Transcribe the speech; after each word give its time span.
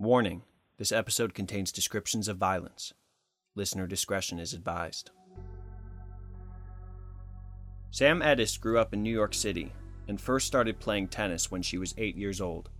Warning 0.00 0.42
this 0.76 0.92
episode 0.92 1.34
contains 1.34 1.72
descriptions 1.72 2.28
of 2.28 2.36
violence. 2.36 2.92
Listener 3.56 3.88
discretion 3.88 4.38
is 4.38 4.54
advised. 4.54 5.10
Sam 7.90 8.20
Eddis 8.20 8.60
grew 8.60 8.78
up 8.78 8.94
in 8.94 9.02
New 9.02 9.12
York 9.12 9.34
City 9.34 9.72
and 10.06 10.20
first 10.20 10.46
started 10.46 10.78
playing 10.78 11.08
tennis 11.08 11.50
when 11.50 11.62
she 11.62 11.78
was 11.78 11.96
eight 11.98 12.14
years 12.16 12.40
old. 12.40 12.70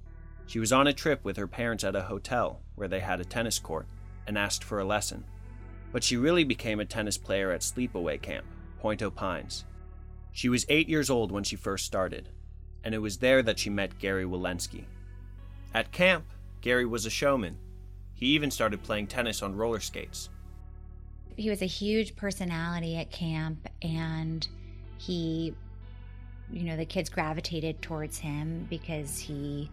She 0.47 0.61
was 0.61 0.73
on 0.73 0.87
a 0.87 0.93
trip 0.93 1.25
with 1.25 1.37
her 1.39 1.49
parents 1.49 1.83
at 1.83 1.97
a 1.97 2.03
hotel 2.03 2.61
where 2.77 2.87
they 2.87 3.01
had 3.01 3.19
a 3.19 3.25
tennis 3.25 3.59
court 3.59 3.89
and 4.29 4.39
asked 4.39 4.63
for 4.63 4.79
a 4.79 4.85
lesson. 4.85 5.25
But 5.91 6.05
she 6.05 6.17
really 6.17 6.45
became 6.45 6.79
a 6.79 6.85
tennis 6.85 7.19
player 7.19 7.51
at 7.51 7.63
Sleepaway 7.63 8.23
Camp, 8.23 8.47
Point 8.79 9.03
Pines. 9.17 9.65
She 10.31 10.49
was 10.49 10.67
eight 10.69 10.89
years 10.89 11.11
old 11.11 11.33
when 11.33 11.43
she 11.43 11.57
first 11.57 11.85
started, 11.85 12.29
and 12.85 12.95
it 12.95 12.99
was 12.99 13.19
there 13.19 13.43
that 13.43 13.59
she 13.59 13.71
met 13.71 13.99
Gary 13.99 14.25
Wilensky. 14.25 14.85
At 15.75 15.91
camp, 15.91 16.25
Gary 16.61 16.87
was 16.87 17.07
a 17.07 17.11
showman. 17.11 17.57
He 18.15 18.27
even 18.27 18.51
started 18.51 18.83
playing 18.83 19.07
tennis 19.07 19.43
on 19.43 19.55
roller 19.55 19.81
skates. 19.81 20.29
He 21.37 21.51
was 21.51 21.63
a 21.63 21.67
huge 21.67 22.17
personality 22.17 22.97
at 22.97 23.13
camp, 23.13 23.69
and 23.81 24.47
he, 24.97 25.55
you 26.51 26.65
know, 26.65 26.77
the 26.77 26.85
kids 26.85 27.09
gravitated 27.09 27.81
towards 27.81 28.19
him 28.19 28.67
because 28.69 29.21
he 29.21 29.71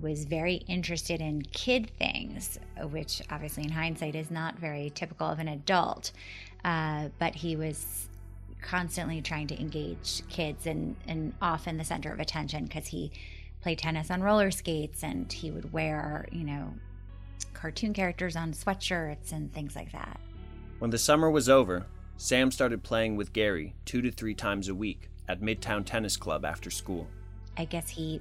was 0.00 0.24
very 0.24 0.54
interested 0.66 1.20
in 1.20 1.42
kid 1.42 1.90
things, 1.98 2.58
which 2.90 3.22
obviously 3.30 3.64
in 3.64 3.70
hindsight 3.70 4.14
is 4.14 4.30
not 4.30 4.58
very 4.58 4.90
typical 4.90 5.28
of 5.28 5.38
an 5.38 5.48
adult. 5.48 6.12
Uh, 6.64 7.08
but 7.18 7.34
he 7.34 7.56
was 7.56 8.08
constantly 8.60 9.22
trying 9.22 9.46
to 9.46 9.60
engage 9.60 10.22
kids 10.28 10.66
and, 10.66 10.96
and 11.06 11.32
often 11.40 11.78
the 11.78 11.84
center 11.84 12.12
of 12.12 12.18
attention 12.18 12.64
because 12.64 12.88
he 12.88 13.10
played 13.60 13.78
tennis 13.78 14.10
on 14.10 14.22
roller 14.22 14.50
skates 14.50 15.02
and 15.02 15.32
he 15.32 15.50
would 15.50 15.72
wear, 15.72 16.26
you 16.32 16.44
know, 16.44 16.72
cartoon 17.54 17.92
characters 17.92 18.36
on 18.36 18.52
sweatshirts 18.52 19.32
and 19.32 19.52
things 19.52 19.74
like 19.74 19.92
that. 19.92 20.20
When 20.78 20.90
the 20.90 20.98
summer 20.98 21.30
was 21.30 21.48
over, 21.48 21.86
Sam 22.16 22.50
started 22.50 22.82
playing 22.82 23.16
with 23.16 23.32
Gary 23.32 23.74
two 23.84 24.02
to 24.02 24.10
three 24.10 24.34
times 24.34 24.68
a 24.68 24.74
week 24.74 25.08
at 25.28 25.40
Midtown 25.40 25.84
Tennis 25.84 26.16
Club 26.16 26.44
after 26.44 26.70
school. 26.70 27.06
I 27.56 27.64
guess 27.64 27.88
he 27.88 28.20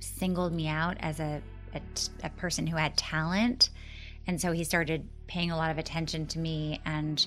singled 0.00 0.52
me 0.52 0.68
out 0.68 0.96
as 1.00 1.20
a, 1.20 1.42
a, 1.74 1.80
a 2.24 2.30
person 2.30 2.66
who 2.66 2.76
had 2.76 2.96
talent. 2.96 3.70
And 4.26 4.40
so 4.40 4.52
he 4.52 4.64
started 4.64 5.08
paying 5.26 5.50
a 5.50 5.56
lot 5.56 5.70
of 5.70 5.78
attention 5.78 6.26
to 6.28 6.38
me. 6.38 6.80
And 6.84 7.26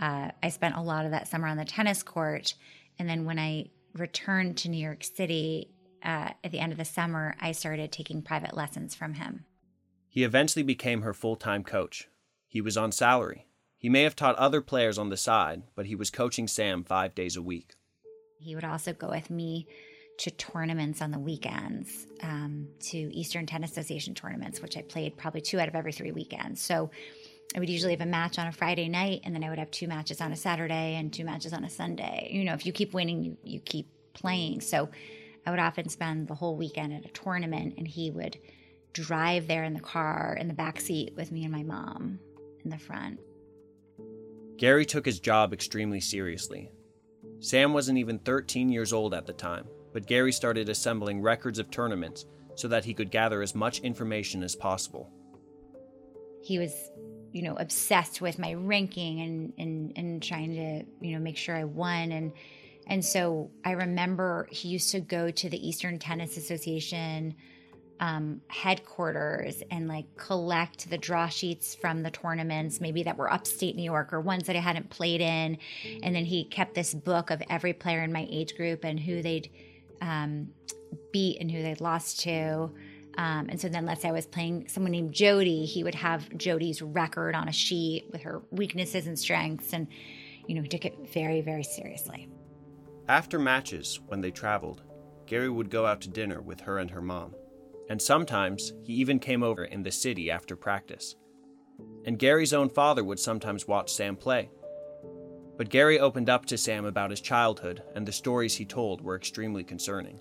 uh, 0.00 0.30
I 0.42 0.48
spent 0.48 0.76
a 0.76 0.82
lot 0.82 1.04
of 1.04 1.12
that 1.12 1.28
summer 1.28 1.48
on 1.48 1.56
the 1.56 1.64
tennis 1.64 2.02
court. 2.02 2.54
And 2.98 3.08
then 3.08 3.24
when 3.24 3.38
I 3.38 3.70
returned 3.94 4.56
to 4.58 4.68
New 4.68 4.82
York 4.84 5.04
City 5.04 5.73
uh, 6.04 6.30
at 6.42 6.52
the 6.52 6.58
end 6.58 6.72
of 6.72 6.78
the 6.78 6.84
summer, 6.84 7.34
I 7.40 7.52
started 7.52 7.90
taking 7.90 8.22
private 8.22 8.56
lessons 8.56 8.94
from 8.94 9.14
him. 9.14 9.44
He 10.08 10.22
eventually 10.22 10.62
became 10.62 11.02
her 11.02 11.14
full 11.14 11.36
time 11.36 11.64
coach. 11.64 12.08
He 12.46 12.60
was 12.60 12.76
on 12.76 12.92
salary. 12.92 13.46
He 13.78 13.88
may 13.88 14.02
have 14.02 14.16
taught 14.16 14.36
other 14.36 14.60
players 14.60 14.96
on 14.96 15.10
the 15.10 15.16
side, 15.16 15.62
but 15.74 15.86
he 15.86 15.94
was 15.94 16.10
coaching 16.10 16.48
Sam 16.48 16.84
five 16.84 17.14
days 17.14 17.36
a 17.36 17.42
week. 17.42 17.74
He 18.38 18.54
would 18.54 18.64
also 18.64 18.92
go 18.92 19.10
with 19.10 19.30
me 19.30 19.66
to 20.18 20.30
tournaments 20.30 21.02
on 21.02 21.10
the 21.10 21.18
weekends, 21.18 22.06
um, 22.22 22.68
to 22.78 22.96
Eastern 22.96 23.46
Tennis 23.46 23.72
Association 23.72 24.14
tournaments, 24.14 24.62
which 24.62 24.76
I 24.76 24.82
played 24.82 25.16
probably 25.16 25.40
two 25.40 25.58
out 25.58 25.68
of 25.68 25.74
every 25.74 25.92
three 25.92 26.12
weekends. 26.12 26.62
So 26.62 26.90
I 27.54 27.58
would 27.58 27.68
usually 27.68 27.92
have 27.92 28.00
a 28.00 28.06
match 28.06 28.38
on 28.38 28.46
a 28.46 28.52
Friday 28.52 28.88
night, 28.88 29.22
and 29.24 29.34
then 29.34 29.42
I 29.42 29.50
would 29.50 29.58
have 29.58 29.70
two 29.70 29.88
matches 29.88 30.20
on 30.20 30.32
a 30.32 30.36
Saturday 30.36 30.94
and 30.94 31.12
two 31.12 31.24
matches 31.24 31.52
on 31.52 31.64
a 31.64 31.70
Sunday. 31.70 32.28
You 32.30 32.44
know, 32.44 32.54
if 32.54 32.64
you 32.64 32.72
keep 32.72 32.94
winning, 32.94 33.22
you, 33.22 33.36
you 33.42 33.60
keep 33.60 33.88
playing. 34.12 34.60
So 34.60 34.88
I 35.46 35.50
would 35.50 35.60
often 35.60 35.88
spend 35.88 36.28
the 36.28 36.34
whole 36.34 36.56
weekend 36.56 36.92
at 36.92 37.04
a 37.04 37.12
tournament, 37.12 37.74
and 37.76 37.86
he 37.86 38.10
would 38.10 38.38
drive 38.92 39.46
there 39.46 39.64
in 39.64 39.74
the 39.74 39.80
car 39.80 40.36
in 40.38 40.48
the 40.48 40.54
back 40.54 40.80
seat 40.80 41.14
with 41.16 41.32
me 41.32 41.44
and 41.44 41.52
my 41.52 41.62
mom 41.62 42.18
in 42.64 42.70
the 42.70 42.78
front. 42.78 43.20
Gary 44.56 44.86
took 44.86 45.04
his 45.04 45.20
job 45.20 45.52
extremely 45.52 46.00
seriously. 46.00 46.70
Sam 47.40 47.72
wasn't 47.72 47.98
even 47.98 48.20
13 48.20 48.70
years 48.70 48.92
old 48.92 49.12
at 49.12 49.26
the 49.26 49.32
time 49.32 49.66
but 49.94 50.06
Gary 50.06 50.32
started 50.32 50.68
assembling 50.68 51.22
records 51.22 51.58
of 51.58 51.70
tournaments 51.70 52.26
so 52.56 52.68
that 52.68 52.84
he 52.84 52.92
could 52.92 53.10
gather 53.10 53.40
as 53.40 53.54
much 53.54 53.78
information 53.78 54.42
as 54.42 54.54
possible. 54.54 55.08
He 56.42 56.58
was, 56.58 56.74
you 57.32 57.42
know, 57.42 57.54
obsessed 57.54 58.20
with 58.20 58.38
my 58.38 58.52
ranking 58.52 59.20
and 59.20 59.52
and 59.56 59.92
and 59.96 60.22
trying 60.22 60.52
to, 60.54 60.84
you 61.00 61.14
know, 61.14 61.20
make 61.20 61.38
sure 61.38 61.56
I 61.56 61.64
won 61.64 62.12
and 62.12 62.32
and 62.86 63.04
so 63.04 63.50
I 63.64 63.72
remember 63.72 64.48
he 64.50 64.68
used 64.68 64.90
to 64.90 65.00
go 65.00 65.30
to 65.30 65.48
the 65.48 65.68
Eastern 65.68 65.98
Tennis 65.98 66.36
Association 66.36 67.34
um, 68.00 68.40
headquarters 68.48 69.62
and 69.70 69.88
like 69.88 70.04
collect 70.16 70.90
the 70.90 70.98
draw 70.98 71.28
sheets 71.28 71.74
from 71.74 72.02
the 72.02 72.10
tournaments, 72.10 72.80
maybe 72.80 73.02
that 73.04 73.16
were 73.16 73.32
upstate 73.32 73.76
New 73.76 73.84
York 73.84 74.12
or 74.12 74.20
ones 74.20 74.46
that 74.46 74.56
I 74.56 74.60
hadn't 74.60 74.90
played 74.90 75.20
in. 75.20 75.58
And 76.02 76.14
then 76.14 76.24
he 76.24 76.44
kept 76.44 76.74
this 76.74 76.92
book 76.92 77.30
of 77.30 77.42
every 77.48 77.72
player 77.72 78.02
in 78.02 78.12
my 78.12 78.26
age 78.30 78.56
group 78.56 78.84
and 78.84 78.98
who 78.98 79.22
they'd 79.22 79.48
um, 80.00 80.48
beat 81.12 81.40
and 81.40 81.50
who 81.50 81.62
they'd 81.62 81.80
lost 81.80 82.20
to. 82.20 82.70
Um, 83.16 83.46
and 83.48 83.60
so 83.60 83.68
then, 83.68 83.86
let's 83.86 84.02
say 84.02 84.08
I 84.08 84.12
was 84.12 84.26
playing 84.26 84.66
someone 84.68 84.90
named 84.90 85.12
Jody, 85.12 85.64
he 85.64 85.84
would 85.84 85.94
have 85.94 86.36
Jody's 86.36 86.82
record 86.82 87.36
on 87.36 87.48
a 87.48 87.52
sheet 87.52 88.08
with 88.10 88.22
her 88.22 88.42
weaknesses 88.50 89.06
and 89.06 89.16
strengths. 89.16 89.72
And, 89.72 89.86
you 90.48 90.56
know, 90.56 90.62
he 90.62 90.68
took 90.68 90.84
it 90.84 90.96
very, 91.12 91.40
very 91.40 91.62
seriously. 91.62 92.28
After 93.08 93.38
matches, 93.38 94.00
when 94.06 94.20
they 94.20 94.30
traveled, 94.30 94.82
Gary 95.26 95.50
would 95.50 95.70
go 95.70 95.86
out 95.86 96.00
to 96.02 96.08
dinner 96.08 96.40
with 96.40 96.60
her 96.60 96.78
and 96.78 96.90
her 96.90 97.02
mom. 97.02 97.34
And 97.90 98.00
sometimes 98.00 98.72
he 98.82 98.94
even 98.94 99.18
came 99.18 99.42
over 99.42 99.64
in 99.64 99.82
the 99.82 99.92
city 99.92 100.30
after 100.30 100.56
practice. 100.56 101.16
And 102.06 102.18
Gary's 102.18 102.52
own 102.52 102.70
father 102.70 103.04
would 103.04 103.18
sometimes 103.18 103.68
watch 103.68 103.92
Sam 103.92 104.16
play 104.16 104.50
but 105.56 105.68
Gary 105.68 106.00
opened 106.00 106.28
up 106.28 106.46
to 106.46 106.58
Sam 106.58 106.84
about 106.84 107.10
his 107.10 107.20
childhood, 107.20 107.82
and 107.94 108.06
the 108.06 108.12
stories 108.12 108.56
he 108.56 108.64
told 108.64 109.00
were 109.00 109.16
extremely 109.16 109.62
concerning. 109.62 110.20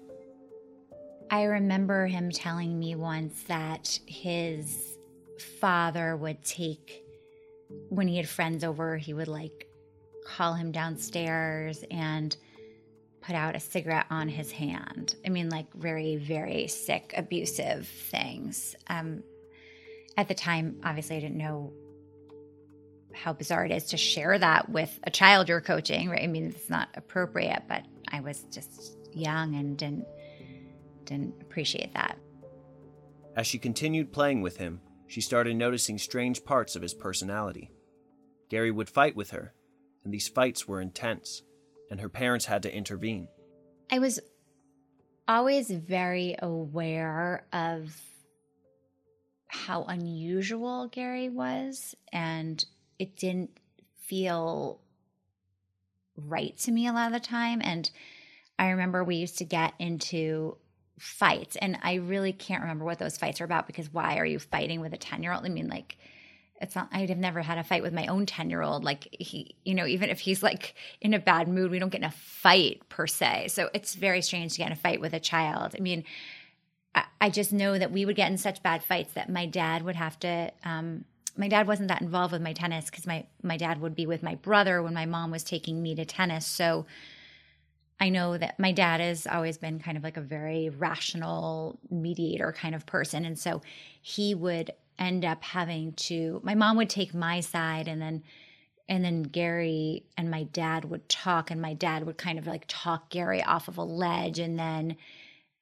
I 1.31 1.43
remember 1.43 2.05
him 2.05 2.29
telling 2.29 2.77
me 2.77 2.95
once 2.95 3.43
that 3.43 3.99
his 4.05 4.97
father 5.59 6.15
would 6.15 6.43
take, 6.43 7.03
when 7.89 8.07
he 8.07 8.17
had 8.17 8.29
friends 8.29 8.63
over, 8.63 8.97
he 8.97 9.13
would 9.13 9.27
like 9.27 9.67
call 10.25 10.53
him 10.53 10.71
downstairs 10.71 11.83
and 11.89 12.35
put 13.23 13.35
out 13.35 13.55
a 13.55 13.59
cigarette 13.59 14.05
on 14.09 14.27
his 14.27 14.51
hand. 14.51 15.15
I 15.25 15.29
mean, 15.29 15.49
like 15.49 15.73
very, 15.73 16.17
very 16.17 16.67
sick, 16.67 17.13
abusive 17.15 17.87
things. 17.87 18.75
Um, 18.87 19.23
at 20.17 20.27
the 20.27 20.33
time, 20.33 20.81
obviously, 20.83 21.15
I 21.15 21.19
didn't 21.21 21.37
know 21.37 21.71
how 23.13 23.31
bizarre 23.31 23.65
it 23.65 23.71
is 23.71 23.85
to 23.85 23.97
share 23.97 24.37
that 24.37 24.69
with 24.69 24.99
a 25.03 25.09
child 25.09 25.47
you're 25.47 25.61
coaching, 25.61 26.09
right? 26.09 26.23
I 26.23 26.27
mean, 26.27 26.47
it's 26.47 26.69
not 26.69 26.89
appropriate, 26.95 27.63
but 27.67 27.83
I 28.11 28.19
was 28.19 28.43
just 28.51 28.97
young 29.13 29.55
and 29.55 29.77
didn't 29.77 30.05
didn't 31.05 31.35
appreciate 31.41 31.93
that. 31.93 32.17
As 33.35 33.45
she 33.45 33.57
continued 33.57 34.13
playing 34.13 34.41
with 34.41 34.57
him, 34.57 34.79
she 35.07 35.21
started 35.21 35.55
noticing 35.55 35.97
strange 35.97 36.43
parts 36.45 36.75
of 36.75 36.81
his 36.81 36.93
personality. 36.93 37.71
Gary 38.49 38.71
would 38.71 38.89
fight 38.89 39.15
with 39.15 39.31
her, 39.31 39.53
and 40.03 40.13
these 40.13 40.27
fights 40.27 40.67
were 40.67 40.79
intense, 40.79 41.43
and 41.93 42.01
her 42.01 42.09
parents 42.09 42.45
had 42.45 42.63
to 42.63 42.75
intervene. 42.75 43.27
I 43.91 43.99
was 43.99 44.19
always 45.27 45.69
very 45.69 46.35
aware 46.39 47.45
of 47.53 47.95
how 49.45 49.83
unusual 49.83 50.87
Gary 50.87 51.29
was 51.29 51.95
and 52.11 52.65
it 52.97 53.15
didn't 53.15 53.51
feel 53.99 54.81
right 56.17 56.57
to 56.57 56.71
me 56.71 56.87
a 56.87 56.93
lot 56.93 57.05
of 57.05 57.13
the 57.13 57.19
time. 57.19 57.61
And 57.63 57.91
I 58.57 58.71
remember 58.71 59.03
we 59.03 59.17
used 59.17 59.37
to 59.37 59.45
get 59.45 59.75
into 59.77 60.57
fights, 60.97 61.57
and 61.57 61.77
I 61.83 61.95
really 61.95 62.33
can't 62.33 62.63
remember 62.63 62.85
what 62.85 62.97
those 62.97 63.19
fights 63.19 63.39
are 63.39 63.45
about 63.45 63.67
because 63.67 63.93
why 63.93 64.17
are 64.17 64.25
you 64.25 64.39
fighting 64.39 64.81
with 64.81 64.93
a 64.93 64.97
10 64.97 65.21
year 65.21 65.31
old? 65.31 65.45
I 65.45 65.49
mean, 65.49 65.67
like, 65.67 65.97
it's 66.63 66.75
not, 66.75 66.87
I'd 66.91 67.09
have 67.09 67.17
never 67.17 67.41
had 67.41 67.57
a 67.57 67.63
fight 67.63 67.83
with 67.83 67.93
my 67.93 68.07
own 68.07 68.25
10 68.25 68.49
year 68.49 68.61
old. 68.61 68.83
Like, 68.83 69.07
he, 69.11 69.55
you 69.65 69.75
know, 69.75 69.85
even 69.85 70.09
if 70.09 70.21
he's 70.21 70.41
like 70.41 70.73
in 71.01 71.13
a 71.13 71.19
bad 71.19 71.47
mood, 71.47 71.69
we 71.69 71.77
don't 71.77 71.89
get 71.89 71.99
in 72.01 72.05
a 72.05 72.11
fight 72.11 72.87
per 72.89 73.05
se. 73.05 73.49
So 73.49 73.69
it's 73.73 73.93
very 73.93 74.21
strange 74.21 74.53
to 74.53 74.57
get 74.59 74.67
in 74.67 74.73
a 74.73 74.77
fight 74.77 75.01
with 75.01 75.13
a 75.13 75.19
child. 75.19 75.75
I 75.77 75.81
mean, 75.81 76.05
I, 76.95 77.03
I 77.21 77.29
just 77.29 77.53
know 77.53 77.77
that 77.77 77.91
we 77.91 78.05
would 78.05 78.15
get 78.15 78.31
in 78.31 78.37
such 78.37 78.63
bad 78.63 78.81
fights 78.81 79.13
that 79.13 79.29
my 79.29 79.45
dad 79.45 79.83
would 79.83 79.97
have 79.97 80.17
to, 80.19 80.51
um, 80.63 81.05
my 81.37 81.47
dad 81.47 81.67
wasn't 81.67 81.87
that 81.89 82.01
involved 82.01 82.31
with 82.31 82.41
my 82.41 82.53
tennis 82.53 82.85
because 82.85 83.07
my 83.07 83.25
my 83.41 83.57
dad 83.57 83.81
would 83.81 83.95
be 83.95 84.05
with 84.05 84.23
my 84.23 84.35
brother 84.35 84.83
when 84.83 84.93
my 84.93 85.05
mom 85.05 85.31
was 85.31 85.43
taking 85.43 85.81
me 85.81 85.95
to 85.95 86.05
tennis. 86.05 86.45
So 86.45 86.85
I 87.99 88.09
know 88.09 88.37
that 88.37 88.59
my 88.59 88.71
dad 88.71 88.99
has 88.99 89.25
always 89.25 89.57
been 89.57 89.79
kind 89.79 89.97
of 89.97 90.03
like 90.03 90.17
a 90.17 90.21
very 90.21 90.69
rational 90.69 91.79
mediator 91.89 92.51
kind 92.51 92.75
of 92.75 92.85
person, 92.85 93.25
and 93.25 93.37
so 93.37 93.61
he 94.01 94.35
would 94.35 94.71
end 94.99 95.25
up 95.25 95.43
having 95.43 95.93
to. 95.93 96.41
My 96.43 96.55
mom 96.55 96.77
would 96.77 96.89
take 96.89 97.13
my 97.13 97.39
side, 97.39 97.87
and 97.87 98.01
then 98.01 98.23
and 98.89 99.03
then 99.03 99.23
Gary 99.23 100.03
and 100.17 100.29
my 100.29 100.43
dad 100.43 100.85
would 100.85 101.07
talk, 101.07 101.51
and 101.51 101.61
my 101.61 101.73
dad 101.73 102.05
would 102.05 102.17
kind 102.17 102.37
of 102.37 102.47
like 102.47 102.65
talk 102.67 103.09
Gary 103.09 103.41
off 103.43 103.67
of 103.67 103.77
a 103.77 103.83
ledge, 103.83 104.39
and 104.39 104.59
then 104.59 104.97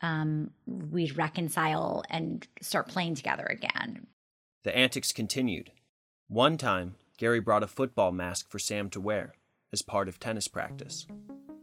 um, 0.02 0.52
we'd 0.66 1.18
reconcile 1.18 2.04
and 2.10 2.48
start 2.62 2.88
playing 2.88 3.16
together 3.16 3.46
again. 3.46 4.08
The 4.64 4.76
antics 4.76 5.12
continued. 5.12 5.72
One 6.28 6.58
time, 6.58 6.96
Gary 7.18 7.40
brought 7.40 7.64
a 7.64 7.68
football 7.68 8.12
mask 8.12 8.50
for 8.50 8.60
Sam 8.60 8.90
to 8.92 9.02
wear 9.02 9.34
as 9.72 9.82
part 9.82 10.08
of 10.08 10.20
tennis 10.20 10.48
practice. 10.48 11.06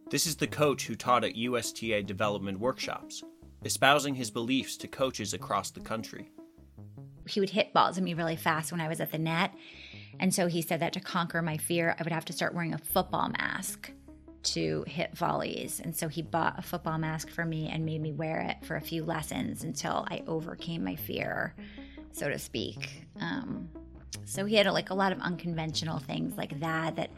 This 0.09 0.25
is 0.25 0.37
the 0.37 0.47
coach 0.47 0.87
who 0.87 0.95
taught 0.95 1.23
at 1.23 1.35
USTA 1.35 2.03
development 2.03 2.59
workshops, 2.59 3.23
espousing 3.63 4.15
his 4.15 4.31
beliefs 4.31 4.77
to 4.77 4.87
coaches 4.87 5.33
across 5.33 5.69
the 5.69 5.81
country. 5.81 6.29
He 7.29 7.39
would 7.39 7.51
hit 7.51 7.73
balls 7.73 7.97
at 7.97 8.03
me 8.03 8.13
really 8.13 8.35
fast 8.35 8.71
when 8.71 8.81
I 8.81 8.87
was 8.87 8.99
at 8.99 9.11
the 9.11 9.17
net. 9.17 9.53
And 10.19 10.33
so 10.33 10.47
he 10.47 10.61
said 10.61 10.81
that 10.81 10.93
to 10.93 10.99
conquer 10.99 11.41
my 11.41 11.57
fear, 11.57 11.95
I 11.97 12.03
would 12.03 12.11
have 12.11 12.25
to 12.25 12.33
start 12.33 12.53
wearing 12.53 12.73
a 12.73 12.77
football 12.77 13.29
mask 13.29 13.91
to 14.41 14.83
hit 14.87 15.15
volleys. 15.17 15.79
And 15.83 15.95
so 15.95 16.07
he 16.07 16.21
bought 16.21 16.57
a 16.57 16.61
football 16.61 16.97
mask 16.97 17.29
for 17.29 17.45
me 17.45 17.69
and 17.69 17.85
made 17.85 18.01
me 18.01 18.11
wear 18.11 18.39
it 18.41 18.65
for 18.65 18.75
a 18.75 18.81
few 18.81 19.03
lessons 19.03 19.63
until 19.63 20.05
I 20.09 20.23
overcame 20.27 20.83
my 20.83 20.95
fear, 20.95 21.55
so 22.11 22.29
to 22.29 22.39
speak. 22.39 23.05
Um, 23.19 23.69
so 24.25 24.45
he 24.45 24.55
had 24.55 24.67
a, 24.67 24.73
like 24.73 24.89
a 24.89 24.93
lot 24.93 25.11
of 25.11 25.19
unconventional 25.19 25.99
things 25.99 26.37
like 26.37 26.59
that 26.59 26.95
that 26.95 27.09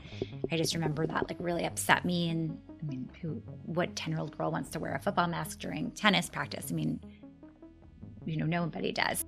I 0.52 0.58
just 0.58 0.74
remember 0.74 1.06
that 1.08 1.30
like 1.30 1.38
really 1.40 1.66
upset 1.66 2.06
me. 2.06 2.30
And 2.30 2.58
I 2.82 2.86
mean, 2.86 3.10
who 3.22 3.42
what 3.66 3.96
ten 3.96 4.12
year 4.12 4.20
old 4.20 4.38
girl 4.38 4.52
wants 4.52 4.70
to 4.72 4.80
wear 4.80 4.96
a 4.96 5.00
football 5.00 5.28
mask 5.28 5.60
during 5.60 5.92
tennis 5.92 6.30
practice? 6.30 6.68
I 6.70 6.74
mean, 6.74 7.00
you 8.26 8.38
know, 8.38 8.46
nobody 8.46 8.92
does. 8.92 9.26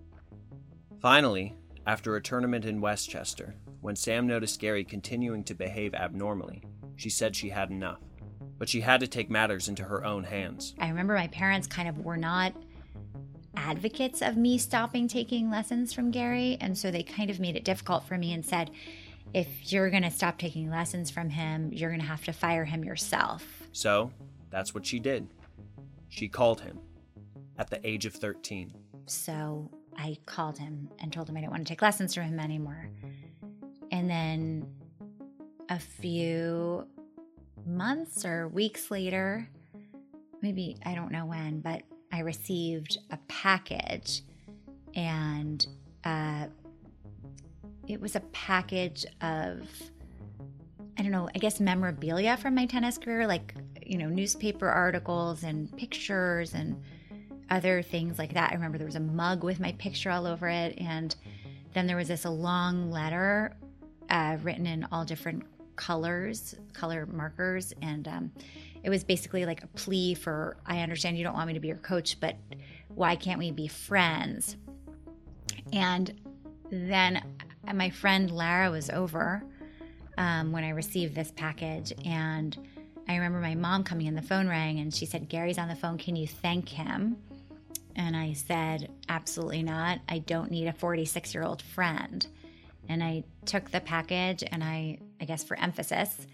Finally, 1.03 1.53
after 1.85 2.15
a 2.15 2.21
tournament 2.21 2.63
in 2.63 2.79
Westchester, 2.79 3.53
when 3.81 3.93
Sam 3.93 4.25
noticed 4.25 4.61
Gary 4.61 4.85
continuing 4.85 5.43
to 5.43 5.53
behave 5.53 5.93
abnormally, 5.93 6.63
she 6.95 7.09
said 7.09 7.35
she 7.35 7.49
had 7.49 7.71
enough. 7.71 7.99
But 8.57 8.69
she 8.69 8.79
had 8.79 9.01
to 9.01 9.07
take 9.07 9.29
matters 9.29 9.67
into 9.67 9.83
her 9.83 10.05
own 10.05 10.23
hands. 10.23 10.73
I 10.79 10.87
remember 10.87 11.13
my 11.15 11.27
parents 11.27 11.67
kind 11.67 11.89
of 11.89 12.05
were 12.05 12.15
not 12.15 12.53
advocates 13.57 14.21
of 14.21 14.37
me 14.37 14.57
stopping 14.57 15.09
taking 15.09 15.51
lessons 15.51 15.91
from 15.91 16.09
Gary. 16.09 16.57
And 16.61 16.77
so 16.77 16.89
they 16.89 17.03
kind 17.03 17.29
of 17.29 17.37
made 17.37 17.57
it 17.57 17.65
difficult 17.65 18.05
for 18.05 18.17
me 18.17 18.31
and 18.31 18.45
said, 18.45 18.71
if 19.33 19.73
you're 19.73 19.89
going 19.89 20.03
to 20.03 20.09
stop 20.09 20.37
taking 20.37 20.69
lessons 20.69 21.11
from 21.11 21.29
him, 21.29 21.73
you're 21.73 21.89
going 21.89 21.99
to 21.99 22.07
have 22.07 22.23
to 22.23 22.31
fire 22.31 22.63
him 22.63 22.81
yourself. 22.85 23.45
So 23.73 24.09
that's 24.49 24.73
what 24.73 24.85
she 24.85 24.99
did. 24.99 25.27
She 26.07 26.29
called 26.29 26.61
him 26.61 26.79
at 27.57 27.69
the 27.69 27.85
age 27.85 28.05
of 28.05 28.13
13. 28.13 28.71
So 29.05 29.69
I 29.97 30.17
called 30.25 30.57
him 30.57 30.89
and 30.99 31.11
told 31.11 31.29
him 31.29 31.37
I 31.37 31.41
didn't 31.41 31.51
want 31.51 31.65
to 31.67 31.71
take 31.71 31.81
lessons 31.81 32.13
from 32.13 32.23
him 32.23 32.39
anymore. 32.39 32.89
And 33.91 34.09
then 34.09 34.67
a 35.69 35.79
few 35.79 36.87
months 37.65 38.25
or 38.25 38.47
weeks 38.47 38.91
later, 38.91 39.47
maybe 40.41 40.77
I 40.85 40.95
don't 40.95 41.11
know 41.11 41.25
when, 41.25 41.61
but 41.61 41.83
I 42.11 42.19
received 42.19 42.97
a 43.11 43.17
package 43.27 44.21
and 44.95 45.65
uh, 46.03 46.47
it 47.87 47.99
was 47.99 48.15
a 48.15 48.19
package 48.31 49.05
of, 49.21 49.67
I 50.97 51.01
don't 51.01 51.11
know, 51.11 51.29
I 51.33 51.39
guess 51.39 51.59
memorabilia 51.59 52.37
from 52.37 52.55
my 52.55 52.65
tennis 52.65 52.97
career, 52.97 53.25
like, 53.27 53.55
you 53.85 53.97
know, 53.97 54.07
newspaper 54.07 54.67
articles 54.67 55.43
and 55.43 55.75
pictures 55.77 56.53
and 56.53 56.81
other 57.53 57.83
things 57.83 58.17
like 58.17 58.33
that. 58.33 58.49
I 58.49 58.55
remember 58.55 58.79
there 58.79 58.87
was 58.87 58.95
a 58.95 58.99
mug 58.99 59.43
with 59.43 59.59
my 59.59 59.73
picture 59.73 60.09
all 60.09 60.25
over 60.25 60.49
it. 60.49 60.75
And 60.79 61.15
then 61.73 61.85
there 61.85 61.95
was 61.95 62.07
this 62.07 62.25
long 62.25 62.89
letter 62.89 63.55
uh, 64.09 64.37
written 64.41 64.65
in 64.65 64.87
all 64.91 65.05
different 65.05 65.43
colors, 65.75 66.55
color 66.73 67.05
markers. 67.05 67.71
And 67.83 68.07
um, 68.07 68.31
it 68.81 68.89
was 68.89 69.03
basically 69.03 69.45
like 69.45 69.63
a 69.63 69.67
plea 69.67 70.15
for 70.15 70.57
I 70.65 70.79
understand 70.79 71.15
you 71.15 71.23
don't 71.23 71.35
want 71.35 71.47
me 71.47 71.53
to 71.53 71.59
be 71.59 71.67
your 71.67 71.77
coach, 71.77 72.19
but 72.19 72.35
why 72.87 73.15
can't 73.15 73.37
we 73.37 73.51
be 73.51 73.67
friends? 73.67 74.57
And 75.71 76.11
then 76.71 77.23
my 77.71 77.91
friend 77.91 78.31
Lara 78.31 78.71
was 78.71 78.89
over 78.89 79.43
um, 80.17 80.51
when 80.51 80.63
I 80.63 80.69
received 80.69 81.13
this 81.13 81.31
package. 81.35 81.93
And 82.03 82.57
I 83.07 83.13
remember 83.13 83.39
my 83.39 83.53
mom 83.53 83.83
coming 83.83 84.07
in, 84.07 84.15
the 84.15 84.23
phone 84.23 84.47
rang, 84.47 84.79
and 84.79 84.91
she 84.91 85.05
said, 85.05 85.29
Gary's 85.29 85.59
on 85.59 85.67
the 85.67 85.75
phone. 85.75 85.99
Can 85.99 86.15
you 86.15 86.25
thank 86.25 86.67
him? 86.67 87.17
And 87.95 88.15
I 88.15 88.33
said, 88.33 88.89
Absolutely 89.09 89.63
not. 89.63 89.99
I 90.09 90.19
don't 90.19 90.51
need 90.51 90.67
a 90.67 90.73
46 90.73 91.33
year 91.33 91.43
old 91.43 91.61
friend. 91.61 92.25
And 92.89 93.03
I 93.03 93.23
took 93.45 93.71
the 93.71 93.79
package 93.79 94.43
and 94.45 94.63
I, 94.63 94.99
I 95.21 95.25
guess 95.25 95.43
for 95.43 95.57
emphasis, 95.57 96.27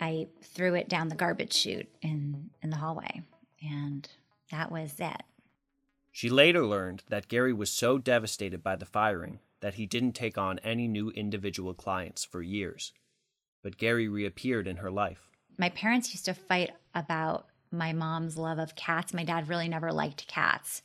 I 0.00 0.28
threw 0.42 0.74
it 0.74 0.88
down 0.88 1.08
the 1.08 1.14
garbage 1.14 1.52
chute 1.52 1.88
in, 2.02 2.50
in 2.62 2.70
the 2.70 2.76
hallway. 2.76 3.22
And 3.62 4.08
that 4.50 4.70
was 4.70 4.94
it. 4.98 5.22
She 6.10 6.28
later 6.28 6.66
learned 6.66 7.04
that 7.08 7.28
Gary 7.28 7.52
was 7.52 7.70
so 7.70 7.98
devastated 7.98 8.62
by 8.62 8.76
the 8.76 8.84
firing 8.84 9.38
that 9.60 9.74
he 9.74 9.86
didn't 9.86 10.12
take 10.12 10.36
on 10.36 10.58
any 10.58 10.86
new 10.86 11.10
individual 11.10 11.72
clients 11.72 12.24
for 12.24 12.42
years. 12.42 12.92
But 13.62 13.78
Gary 13.78 14.08
reappeared 14.08 14.66
in 14.66 14.76
her 14.76 14.90
life. 14.90 15.30
My 15.56 15.70
parents 15.70 16.12
used 16.12 16.26
to 16.26 16.34
fight 16.34 16.72
about 16.94 17.46
my 17.72 17.92
mom's 17.92 18.36
love 18.36 18.58
of 18.58 18.74
cats. 18.74 19.14
My 19.14 19.24
dad 19.24 19.48
really 19.48 19.68
never 19.68 19.92
liked 19.92 20.26
cats. 20.28 20.82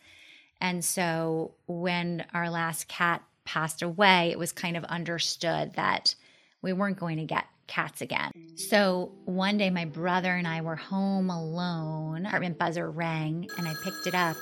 And 0.59 0.83
so 0.83 1.53
when 1.67 2.25
our 2.33 2.49
last 2.49 2.87
cat 2.87 3.23
passed 3.45 3.81
away, 3.81 4.31
it 4.31 4.39
was 4.39 4.51
kind 4.51 4.75
of 4.75 4.83
understood 4.85 5.73
that 5.75 6.15
we 6.61 6.73
weren't 6.73 6.99
going 6.99 7.17
to 7.17 7.25
get 7.25 7.45
cats 7.67 8.01
again. 8.01 8.31
So 8.55 9.11
one 9.25 9.57
day, 9.57 9.69
my 9.69 9.85
brother 9.85 10.33
and 10.33 10.47
I 10.47 10.61
were 10.61 10.75
home 10.75 11.29
alone. 11.29 12.25
Apartment 12.25 12.57
buzzer 12.57 12.89
rang, 12.89 13.47
and 13.57 13.67
I 13.67 13.73
picked 13.83 14.07
it 14.07 14.15
up, 14.15 14.37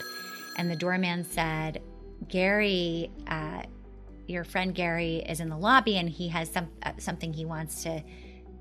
and 0.57 0.69
the 0.69 0.75
doorman 0.75 1.23
said, 1.23 1.81
"Gary, 2.29 3.11
uh, 3.27 3.63
your 4.27 4.43
friend 4.43 4.73
Gary 4.73 5.17
is 5.27 5.39
in 5.39 5.49
the 5.49 5.57
lobby, 5.57 5.97
and 5.97 6.09
he 6.09 6.29
has 6.29 6.49
some 6.49 6.69
uh, 6.83 6.93
something 6.97 7.33
he 7.33 7.45
wants 7.45 7.83
to 7.83 8.01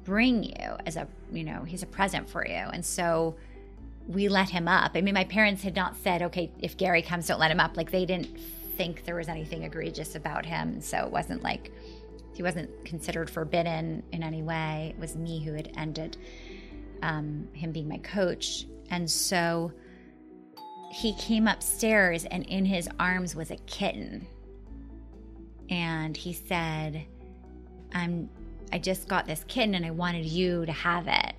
bring 0.02 0.42
you 0.44 0.76
as 0.86 0.96
a 0.96 1.06
you 1.32 1.44
know 1.44 1.62
he's 1.64 1.82
a 1.82 1.86
present 1.86 2.28
for 2.28 2.46
you." 2.46 2.54
And 2.54 2.84
so 2.84 3.36
we 4.06 4.28
let 4.28 4.50
him 4.50 4.68
up. 4.68 4.92
I 4.94 5.00
mean, 5.00 5.14
my 5.14 5.24
parents 5.24 5.62
had 5.62 5.74
not 5.74 5.96
said, 5.96 6.22
"Okay, 6.22 6.52
if 6.58 6.76
Gary 6.76 7.02
comes, 7.02 7.26
don't 7.26 7.40
let 7.40 7.50
him 7.50 7.60
up." 7.60 7.76
Like 7.76 7.90
they 7.90 8.04
didn't 8.04 8.38
think 8.76 9.04
there 9.04 9.14
was 9.14 9.28
anything 9.28 9.62
egregious 9.62 10.14
about 10.14 10.44
him, 10.44 10.80
so 10.80 10.98
it 10.98 11.10
wasn't 11.10 11.42
like 11.42 11.72
he 12.34 12.42
wasn't 12.42 12.84
considered 12.84 13.30
forbidden 13.30 14.02
in 14.12 14.22
any 14.22 14.42
way. 14.42 14.92
It 14.96 15.00
was 15.00 15.16
me 15.16 15.42
who 15.42 15.52
had 15.52 15.72
ended 15.76 16.16
um, 17.02 17.48
him 17.52 17.70
being 17.70 17.88
my 17.88 17.98
coach. 17.98 18.66
And 18.90 19.08
so 19.10 19.72
he 20.90 21.14
came 21.14 21.46
upstairs, 21.46 22.24
and 22.24 22.44
in 22.46 22.64
his 22.64 22.88
arms 22.98 23.34
was 23.34 23.50
a 23.50 23.56
kitten. 23.56 24.26
And 25.70 26.16
he 26.16 26.32
said, 26.32 27.06
I'm 27.94 28.28
I 28.72 28.78
just 28.78 29.06
got 29.06 29.26
this 29.26 29.44
kitten 29.46 29.76
and 29.76 29.86
I 29.86 29.92
wanted 29.92 30.24
you 30.24 30.66
to 30.66 30.72
have 30.72 31.06
it. 31.06 31.34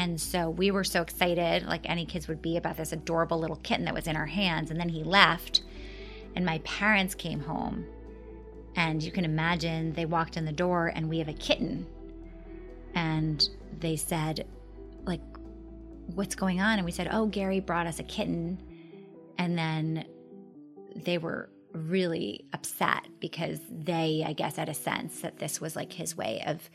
And 0.00 0.18
so 0.18 0.48
we 0.48 0.70
were 0.70 0.82
so 0.82 1.02
excited, 1.02 1.66
like 1.66 1.86
any 1.86 2.06
kids 2.06 2.26
would 2.26 2.40
be, 2.40 2.56
about 2.56 2.78
this 2.78 2.92
adorable 2.92 3.38
little 3.38 3.56
kitten 3.56 3.84
that 3.84 3.92
was 3.92 4.06
in 4.06 4.16
our 4.16 4.24
hands. 4.24 4.70
And 4.70 4.80
then 4.80 4.88
he 4.88 5.04
left, 5.04 5.60
and 6.34 6.42
my 6.46 6.56
parents 6.60 7.14
came 7.14 7.40
home 7.40 7.84
and 8.76 9.02
you 9.02 9.12
can 9.12 9.26
imagine 9.26 9.92
they 9.92 10.06
walked 10.06 10.38
in 10.38 10.46
the 10.46 10.52
door 10.52 10.90
and 10.94 11.10
we 11.10 11.18
have 11.18 11.28
a 11.28 11.34
kitten. 11.34 11.86
And 12.94 13.46
they 13.78 13.96
said, 13.96 14.46
like, 15.04 15.20
what's 16.14 16.34
going 16.34 16.62
on? 16.62 16.78
And 16.78 16.86
we 16.86 16.92
said, 16.92 17.10
oh, 17.12 17.26
Gary 17.26 17.60
brought 17.60 17.86
us 17.86 17.98
a 17.98 18.04
kitten. 18.04 18.58
And 19.36 19.58
then 19.58 20.06
they 20.96 21.18
were 21.18 21.50
really 21.74 22.46
upset 22.54 23.06
because 23.20 23.60
they, 23.70 24.24
I 24.26 24.32
guess, 24.32 24.56
had 24.56 24.70
a 24.70 24.74
sense 24.74 25.20
that 25.20 25.38
this 25.38 25.60
was 25.60 25.76
like 25.76 25.92
his 25.92 26.16
way 26.16 26.42
of 26.46 26.70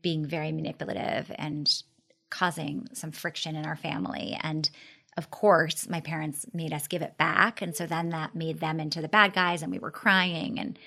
being 0.00 0.24
very 0.24 0.52
manipulative 0.52 1.32
and 1.40 1.82
causing 2.30 2.88
some 2.92 3.10
friction 3.10 3.56
in 3.56 3.66
our 3.66 3.76
family. 3.76 4.38
And 4.42 4.68
of 5.16 5.30
course, 5.30 5.88
my 5.88 6.00
parents 6.00 6.46
made 6.52 6.72
us 6.72 6.86
give 6.86 7.02
it 7.02 7.18
back. 7.18 7.60
And 7.60 7.74
so 7.74 7.86
then 7.86 8.10
that 8.10 8.34
made 8.34 8.60
them 8.60 8.78
into 8.78 9.02
the 9.02 9.08
bad 9.08 9.32
guys, 9.32 9.62
and 9.62 9.72
we 9.72 9.78
were 9.78 9.90
crying. 9.90 10.60
And 10.60 10.78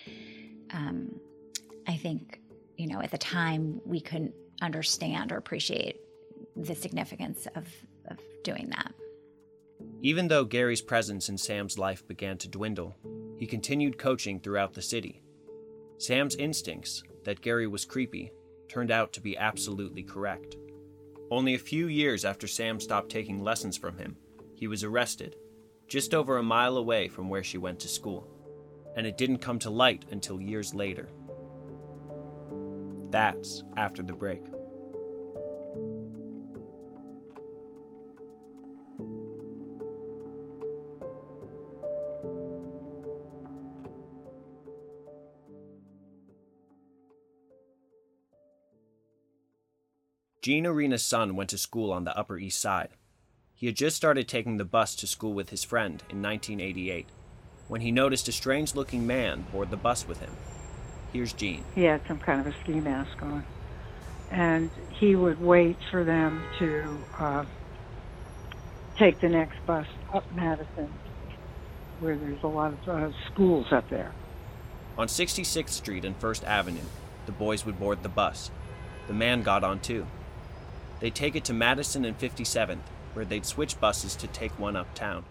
um, 0.72 1.20
I 1.88 1.98
think, 1.98 2.40
you 2.78 2.88
know, 2.88 3.02
at 3.02 3.12
the 3.12 3.18
time 3.18 3.82
we 3.86 4.00
couldn't 4.00 4.34
understand 4.62 5.32
or 5.32 5.38
appreciate 5.38 5.98
the 6.56 6.76
significance 6.76 7.48
of, 7.56 7.68
of 8.08 8.20
doing 8.44 8.70
that. 8.70 8.94
Even 10.02 10.28
though 10.28 10.46
Gary's 10.46 10.82
presence 10.82 11.28
in 11.28 11.38
Sam's 11.38 11.78
life 11.78 12.08
began 12.08 12.38
to 12.40 12.48
dwindle, 12.48 12.96
he 13.38 13.48
continued 13.48 13.98
coaching 13.98 14.40
throughout 14.40 14.74
the 14.74 14.82
city. 14.82 15.22
Sam's 15.98 16.36
instincts 16.36 17.04
that 17.26 17.42
Gary 17.42 17.68
was 17.68 17.86
creepy 17.86 18.32
turned 18.70 18.92
out 18.92 19.14
to 19.14 19.22
be 19.22 19.38
absolutely 19.38 20.04
correct. 20.04 20.56
Only 21.32 21.56
a 21.56 21.60
few 21.60 21.88
years 21.88 22.26
after 22.26 22.46
Sam 22.46 22.80
stopped 22.80 23.10
taking 23.10 23.42
lessons 23.42 23.78
from 23.78 23.98
him, 23.98 24.18
he 24.54 24.68
was 24.68 24.84
arrested, 24.84 25.38
just 25.88 26.14
over 26.14 26.38
a 26.38 26.44
mile 26.44 26.78
away 26.78 27.08
from 27.08 27.30
where 27.30 27.44
she 27.44 27.58
went 27.58 27.80
to 27.80 27.88
school 27.88 28.28
and 28.96 29.08
it 29.08 29.18
didn't 29.18 29.38
come 29.38 29.58
to 29.60 29.70
light 29.70 30.06
until 30.12 30.42
years 30.42 30.74
later. 30.74 31.08
That's 33.10 33.64
after 33.78 34.04
the 34.04 34.14
break. 34.14 34.44
Gene 50.42 50.66
Arena's 50.66 51.04
son 51.04 51.36
went 51.36 51.52
to 51.52 51.58
school 51.58 51.92
on 51.92 52.04
the 52.04 52.18
Upper 52.18 52.40
East 52.40 52.60
Side. 52.60 52.90
He 53.54 53.68
had 53.68 53.76
just 53.76 53.96
started 53.96 54.28
taking 54.28 54.58
the 54.58 54.66
bus 54.66 54.96
to 54.96 55.06
school 55.06 55.34
with 55.34 55.52
his 55.52 55.64
friend 55.64 56.02
in 56.10 56.20
1988 56.24 57.06
when 57.68 57.82
he 57.82 57.92
noticed 57.92 58.28
a 58.28 58.32
strange 58.32 58.74
looking 58.74 59.06
man 59.06 59.46
board 59.52 59.70
the 59.70 59.78
bus 59.78 60.08
with 60.08 60.20
him. 60.20 60.36
Here's 61.14 61.32
Gene. 61.32 61.64
He 61.76 61.84
had 61.84 62.02
some 62.08 62.18
kind 62.18 62.42
of 62.42 62.48
a 62.48 62.56
ski 62.64 62.80
mask 62.80 63.22
on. 63.22 63.46
And 64.32 64.72
he 64.90 65.16
would 65.16 65.40
wait 65.40 65.78
for 65.92 66.04
them 66.04 66.42
to 66.58 66.98
uh, 67.20 67.46
take 68.98 69.20
the 69.20 69.30
next 69.30 69.64
bus 69.68 69.86
up 70.12 70.24
Madison, 70.34 70.92
where 72.00 72.18
there's 72.18 72.42
a 72.42 72.48
lot 72.48 72.74
of 72.74 72.90
uh, 72.90 73.12
schools 73.32 73.68
up 73.72 73.88
there. 73.92 74.12
On 74.98 75.08
66th 75.08 75.70
Street 75.70 76.04
and 76.04 76.18
First 76.18 76.44
Avenue, 76.46 76.80
the 77.28 77.32
boys 77.32 77.64
would 77.64 77.80
board 77.80 78.02
the 78.02 78.10
bus. 78.10 78.50
The 79.06 79.14
man 79.14 79.44
got 79.44 79.64
on 79.64 79.80
too. 79.82 80.08
They'd 81.02 81.16
take 81.16 81.36
it 81.36 81.44
to 81.46 81.54
Madison 81.54 82.06
and 82.06 82.18
57th, 82.18 82.78
where 83.14 83.26
they'd 83.26 83.46
switch 83.46 83.80
buses 83.80 84.16
to 84.18 84.28
take 84.28 84.58
one 84.60 84.76
uptown. 84.76 85.26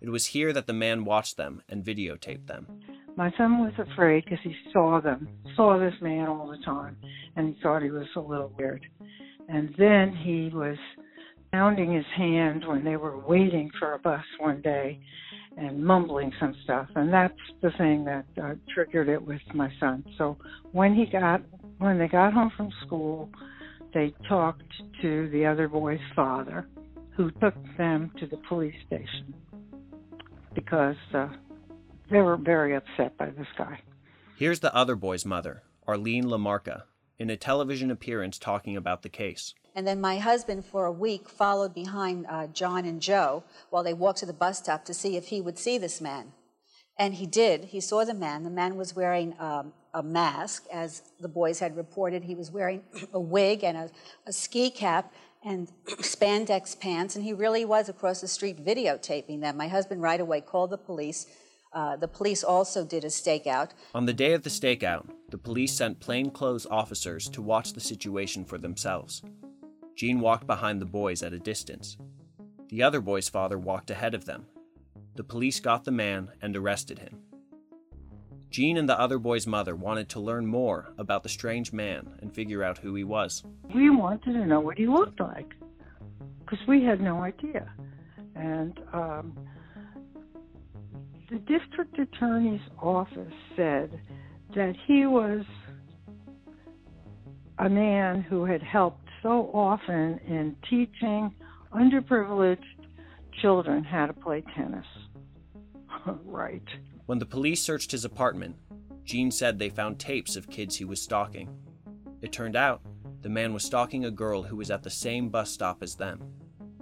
It 0.00 0.10
was 0.10 0.26
here 0.26 0.52
that 0.52 0.66
the 0.66 0.72
man 0.72 1.04
watched 1.04 1.36
them 1.36 1.62
and 1.68 1.84
videotaped 1.84 2.48
them. 2.48 2.66
My 3.16 3.32
son 3.38 3.60
was 3.60 3.72
afraid 3.78 4.24
because 4.24 4.40
he 4.42 4.56
saw 4.72 5.00
them, 5.00 5.28
saw 5.54 5.78
this 5.78 5.94
man 6.02 6.26
all 6.26 6.48
the 6.48 6.64
time, 6.64 6.96
and 7.36 7.54
he 7.54 7.62
thought 7.62 7.82
he 7.82 7.90
was 7.90 8.08
a 8.16 8.20
little 8.20 8.52
weird. 8.58 8.84
And 9.48 9.72
then 9.78 10.16
he 10.16 10.50
was 10.52 10.76
pounding 11.52 11.92
his 11.92 12.06
hand 12.16 12.66
when 12.66 12.82
they 12.82 12.96
were 12.96 13.18
waiting 13.18 13.70
for 13.78 13.92
a 13.92 13.98
bus 14.00 14.24
one 14.40 14.62
day 14.62 14.98
and 15.56 15.84
mumbling 15.84 16.32
some 16.40 16.56
stuff. 16.64 16.88
And 16.96 17.12
that's 17.12 17.34
the 17.60 17.70
thing 17.78 18.04
that 18.06 18.24
uh, 18.42 18.54
triggered 18.74 19.08
it 19.08 19.22
with 19.22 19.42
my 19.54 19.70
son. 19.78 20.04
So 20.18 20.38
when 20.72 20.94
he 20.94 21.06
got, 21.06 21.42
when 21.78 21.98
they 21.98 22.08
got 22.08 22.32
home 22.32 22.50
from 22.56 22.70
school, 22.84 23.28
they 23.92 24.12
talked 24.28 24.72
to 25.00 25.28
the 25.30 25.46
other 25.46 25.68
boy's 25.68 26.00
father, 26.14 26.66
who 27.16 27.30
took 27.32 27.54
them 27.76 28.10
to 28.18 28.26
the 28.26 28.38
police 28.48 28.74
station 28.86 29.34
because 30.54 30.96
uh, 31.14 31.28
they 32.10 32.20
were 32.20 32.36
very 32.36 32.74
upset 32.74 33.16
by 33.16 33.30
this 33.30 33.46
guy. 33.56 33.80
Here's 34.36 34.60
the 34.60 34.74
other 34.74 34.96
boy's 34.96 35.24
mother, 35.24 35.62
Arlene 35.86 36.24
Lamarca, 36.24 36.82
in 37.18 37.30
a 37.30 37.36
television 37.36 37.90
appearance 37.90 38.38
talking 38.38 38.76
about 38.76 39.02
the 39.02 39.08
case. 39.08 39.54
And 39.74 39.86
then 39.86 40.00
my 40.00 40.18
husband, 40.18 40.64
for 40.66 40.84
a 40.84 40.92
week, 40.92 41.28
followed 41.28 41.74
behind 41.74 42.26
uh, 42.28 42.48
John 42.48 42.84
and 42.84 43.00
Joe 43.00 43.44
while 43.70 43.82
they 43.82 43.94
walked 43.94 44.18
to 44.18 44.26
the 44.26 44.32
bus 44.32 44.58
stop 44.58 44.84
to 44.86 44.94
see 44.94 45.16
if 45.16 45.28
he 45.28 45.40
would 45.40 45.58
see 45.58 45.78
this 45.78 46.00
man. 46.00 46.32
And 46.98 47.14
he 47.14 47.26
did. 47.26 47.66
He 47.66 47.80
saw 47.80 48.04
the 48.04 48.14
man. 48.14 48.44
The 48.44 48.50
man 48.50 48.76
was 48.76 48.94
wearing 48.94 49.34
um, 49.38 49.72
a 49.94 50.02
mask, 50.02 50.66
as 50.72 51.02
the 51.20 51.28
boys 51.28 51.58
had 51.58 51.76
reported. 51.76 52.24
He 52.24 52.34
was 52.34 52.50
wearing 52.50 52.82
a 53.12 53.20
wig 53.20 53.64
and 53.64 53.76
a, 53.76 53.90
a 54.26 54.32
ski 54.32 54.70
cap 54.70 55.12
and 55.44 55.68
spandex 56.00 56.78
pants, 56.78 57.16
and 57.16 57.24
he 57.24 57.32
really 57.32 57.64
was 57.64 57.88
across 57.88 58.20
the 58.20 58.28
street 58.28 58.64
videotaping 58.64 59.40
them. 59.40 59.56
My 59.56 59.68
husband 59.68 60.02
right 60.02 60.20
away 60.20 60.40
called 60.40 60.70
the 60.70 60.78
police. 60.78 61.26
Uh, 61.72 61.96
the 61.96 62.08
police 62.08 62.44
also 62.44 62.84
did 62.84 63.02
a 63.02 63.08
stakeout. 63.08 63.70
On 63.94 64.04
the 64.04 64.12
day 64.12 64.34
of 64.34 64.42
the 64.42 64.50
stakeout, 64.50 65.08
the 65.30 65.38
police 65.38 65.72
sent 65.72 66.00
plainclothes 66.00 66.66
officers 66.70 67.28
to 67.30 67.40
watch 67.40 67.72
the 67.72 67.80
situation 67.80 68.44
for 68.44 68.58
themselves. 68.58 69.22
Gene 69.96 70.20
walked 70.20 70.46
behind 70.46 70.80
the 70.80 70.86
boys 70.86 71.22
at 71.22 71.32
a 71.32 71.38
distance. 71.38 71.96
The 72.68 72.82
other 72.82 73.00
boy's 73.00 73.28
father 73.28 73.58
walked 73.58 73.90
ahead 73.90 74.14
of 74.14 74.26
them. 74.26 74.46
The 75.14 75.24
police 75.24 75.60
got 75.60 75.84
the 75.84 75.90
man 75.90 76.30
and 76.40 76.56
arrested 76.56 76.98
him. 76.98 77.20
Gene 78.50 78.76
and 78.76 78.88
the 78.88 78.98
other 78.98 79.18
boy's 79.18 79.46
mother 79.46 79.74
wanted 79.74 80.08
to 80.10 80.20
learn 80.20 80.46
more 80.46 80.92
about 80.98 81.22
the 81.22 81.28
strange 81.28 81.72
man 81.72 82.18
and 82.20 82.34
figure 82.34 82.62
out 82.62 82.78
who 82.78 82.94
he 82.94 83.04
was. 83.04 83.42
We 83.74 83.88
wanted 83.88 84.32
to 84.32 84.46
know 84.46 84.60
what 84.60 84.76
he 84.76 84.86
looked 84.86 85.20
like 85.20 85.54
because 86.40 86.58
we 86.68 86.84
had 86.84 87.00
no 87.00 87.22
idea. 87.22 87.72
And 88.34 88.78
um, 88.92 89.48
the 91.30 91.38
district 91.38 91.98
attorney's 91.98 92.60
office 92.78 93.32
said 93.56 93.98
that 94.54 94.74
he 94.86 95.06
was 95.06 95.44
a 97.58 97.68
man 97.68 98.20
who 98.20 98.44
had 98.44 98.62
helped 98.62 99.08
so 99.22 99.50
often 99.54 100.18
in 100.26 100.56
teaching 100.68 101.34
underprivileged 101.72 102.71
children 103.40 103.84
how 103.84 104.06
to 104.06 104.12
play 104.12 104.42
tennis. 104.54 104.86
right. 106.24 106.62
When 107.06 107.18
the 107.18 107.26
police 107.26 107.62
searched 107.62 107.92
his 107.92 108.04
apartment, 108.04 108.56
Jean 109.04 109.30
said 109.30 109.58
they 109.58 109.68
found 109.68 109.98
tapes 109.98 110.36
of 110.36 110.48
kids 110.48 110.76
he 110.76 110.84
was 110.84 111.02
stalking. 111.02 111.48
It 112.20 112.32
turned 112.32 112.56
out 112.56 112.82
the 113.22 113.28
man 113.28 113.52
was 113.52 113.64
stalking 113.64 114.04
a 114.04 114.10
girl 114.10 114.42
who 114.42 114.56
was 114.56 114.70
at 114.70 114.82
the 114.82 114.90
same 114.90 115.28
bus 115.28 115.50
stop 115.50 115.82
as 115.82 115.94
them. 115.94 116.20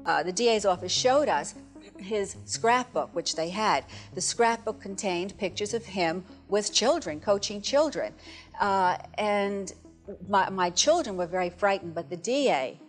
Uh, 0.05 0.23
the 0.23 0.33
DA's 0.33 0.65
office 0.65 0.93
showed 0.93 1.29
us 1.29 1.55
his 1.99 2.37
scrapbook, 2.45 3.15
which 3.15 3.37
they 3.37 3.51
had. 3.51 3.85
The 4.15 4.21
scrapbook 4.21 4.81
contained 4.81 5.37
pictures 5.39 5.75
of 5.75 5.85
him 5.85 6.25
with 6.49 6.73
children, 6.73 7.21
coaching 7.21 7.61
children. 7.61 8.15
Uh, 8.59 8.97
and 9.15 9.73
my, 10.29 10.49
my, 10.51 10.71
children 10.71 11.17
were 11.17 11.27
very 11.27 11.51
frightened, 11.51 11.95
but 11.95 12.11
the 12.11 12.17
DA 12.17 12.81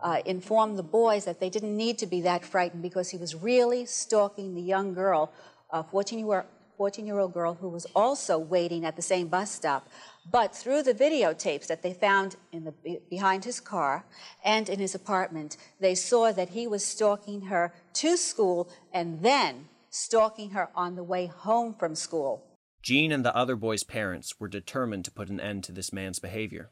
uh, 0.00 0.20
informed 0.24 0.78
the 0.78 0.82
boys 0.82 1.24
that 1.24 1.40
they 1.40 1.50
didn't 1.50 1.76
need 1.76 1.98
to 1.98 2.06
be 2.06 2.20
that 2.22 2.44
frightened 2.44 2.82
because 2.82 3.10
he 3.10 3.16
was 3.16 3.34
really 3.34 3.86
stalking 3.86 4.54
the 4.54 4.62
young 4.62 4.94
girl, 4.94 5.32
a 5.70 5.82
14 5.82 6.18
year 6.18 6.46
14 6.76 7.06
year 7.06 7.18
old 7.18 7.32
girl 7.32 7.54
who 7.54 7.68
was 7.68 7.86
also 7.94 8.38
waiting 8.38 8.84
at 8.84 8.96
the 8.96 9.02
same 9.02 9.28
bus 9.28 9.50
stop. 9.50 9.88
But 10.30 10.54
through 10.54 10.82
the 10.82 10.94
videotapes 10.94 11.66
that 11.68 11.82
they 11.82 11.94
found 11.94 12.36
in 12.52 12.64
the, 12.64 13.00
behind 13.08 13.44
his 13.44 13.60
car 13.60 14.04
and 14.44 14.68
in 14.68 14.78
his 14.78 14.94
apartment, 14.94 15.56
they 15.80 15.94
saw 15.94 16.32
that 16.32 16.50
he 16.50 16.66
was 16.66 16.84
stalking 16.84 17.42
her 17.42 17.72
to 17.94 18.16
school 18.16 18.68
and 18.92 19.22
then 19.22 19.68
stalking 19.88 20.50
her 20.50 20.68
on 20.74 20.96
the 20.96 21.04
way 21.04 21.26
home 21.26 21.74
from 21.74 21.94
school. 21.94 22.42
Jean 22.82 23.10
and 23.10 23.24
the 23.24 23.34
other 23.34 23.56
boy's 23.56 23.82
parents 23.82 24.38
were 24.38 24.48
determined 24.48 25.04
to 25.06 25.10
put 25.10 25.28
an 25.28 25.40
end 25.40 25.64
to 25.64 25.72
this 25.72 25.92
man's 25.92 26.18
behavior. 26.18 26.70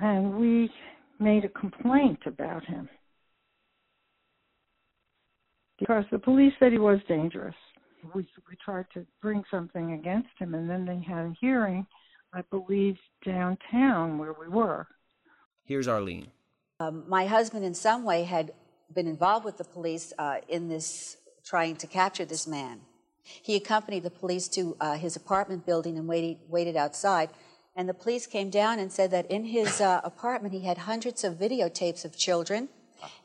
And 0.00 0.36
we 0.36 0.70
made 1.18 1.44
a 1.44 1.48
complaint 1.48 2.20
about 2.26 2.64
him 2.64 2.88
because 5.78 6.04
the 6.10 6.18
police 6.18 6.52
said 6.58 6.72
he 6.72 6.78
was 6.78 7.00
dangerous 7.08 7.54
we 8.12 8.26
we 8.48 8.56
tried 8.62 8.86
to 8.94 9.06
bring 9.22 9.44
something 9.50 9.92
against 9.92 10.30
him, 10.38 10.54
and 10.54 10.68
then 10.68 10.84
they 10.84 11.00
had 11.00 11.24
a 11.26 11.36
hearing, 11.40 11.86
I 12.32 12.42
believe, 12.50 12.96
downtown 13.24 14.18
where 14.18 14.32
we 14.32 14.48
were. 14.48 14.86
Here's 15.64 15.88
Arlene. 15.88 16.28
Um, 16.80 17.04
my 17.08 17.26
husband, 17.26 17.64
in 17.64 17.74
some 17.74 18.04
way, 18.04 18.24
had 18.24 18.52
been 18.92 19.06
involved 19.06 19.44
with 19.44 19.56
the 19.56 19.64
police 19.64 20.12
uh, 20.18 20.38
in 20.48 20.68
this 20.68 21.16
trying 21.44 21.76
to 21.76 21.86
capture 21.86 22.24
this 22.24 22.46
man. 22.46 22.80
He 23.22 23.56
accompanied 23.56 24.02
the 24.02 24.10
police 24.10 24.48
to 24.48 24.76
uh, 24.80 24.96
his 24.96 25.16
apartment 25.16 25.64
building 25.64 25.96
and 25.96 26.06
waited, 26.06 26.38
waited 26.48 26.76
outside. 26.76 27.30
And 27.76 27.88
the 27.88 27.94
police 27.94 28.26
came 28.26 28.50
down 28.50 28.78
and 28.78 28.92
said 28.92 29.10
that 29.10 29.30
in 29.30 29.44
his 29.44 29.80
uh, 29.80 30.00
apartment 30.04 30.54
he 30.54 30.60
had 30.60 30.78
hundreds 30.78 31.24
of 31.24 31.34
videotapes 31.34 32.04
of 32.04 32.16
children, 32.16 32.68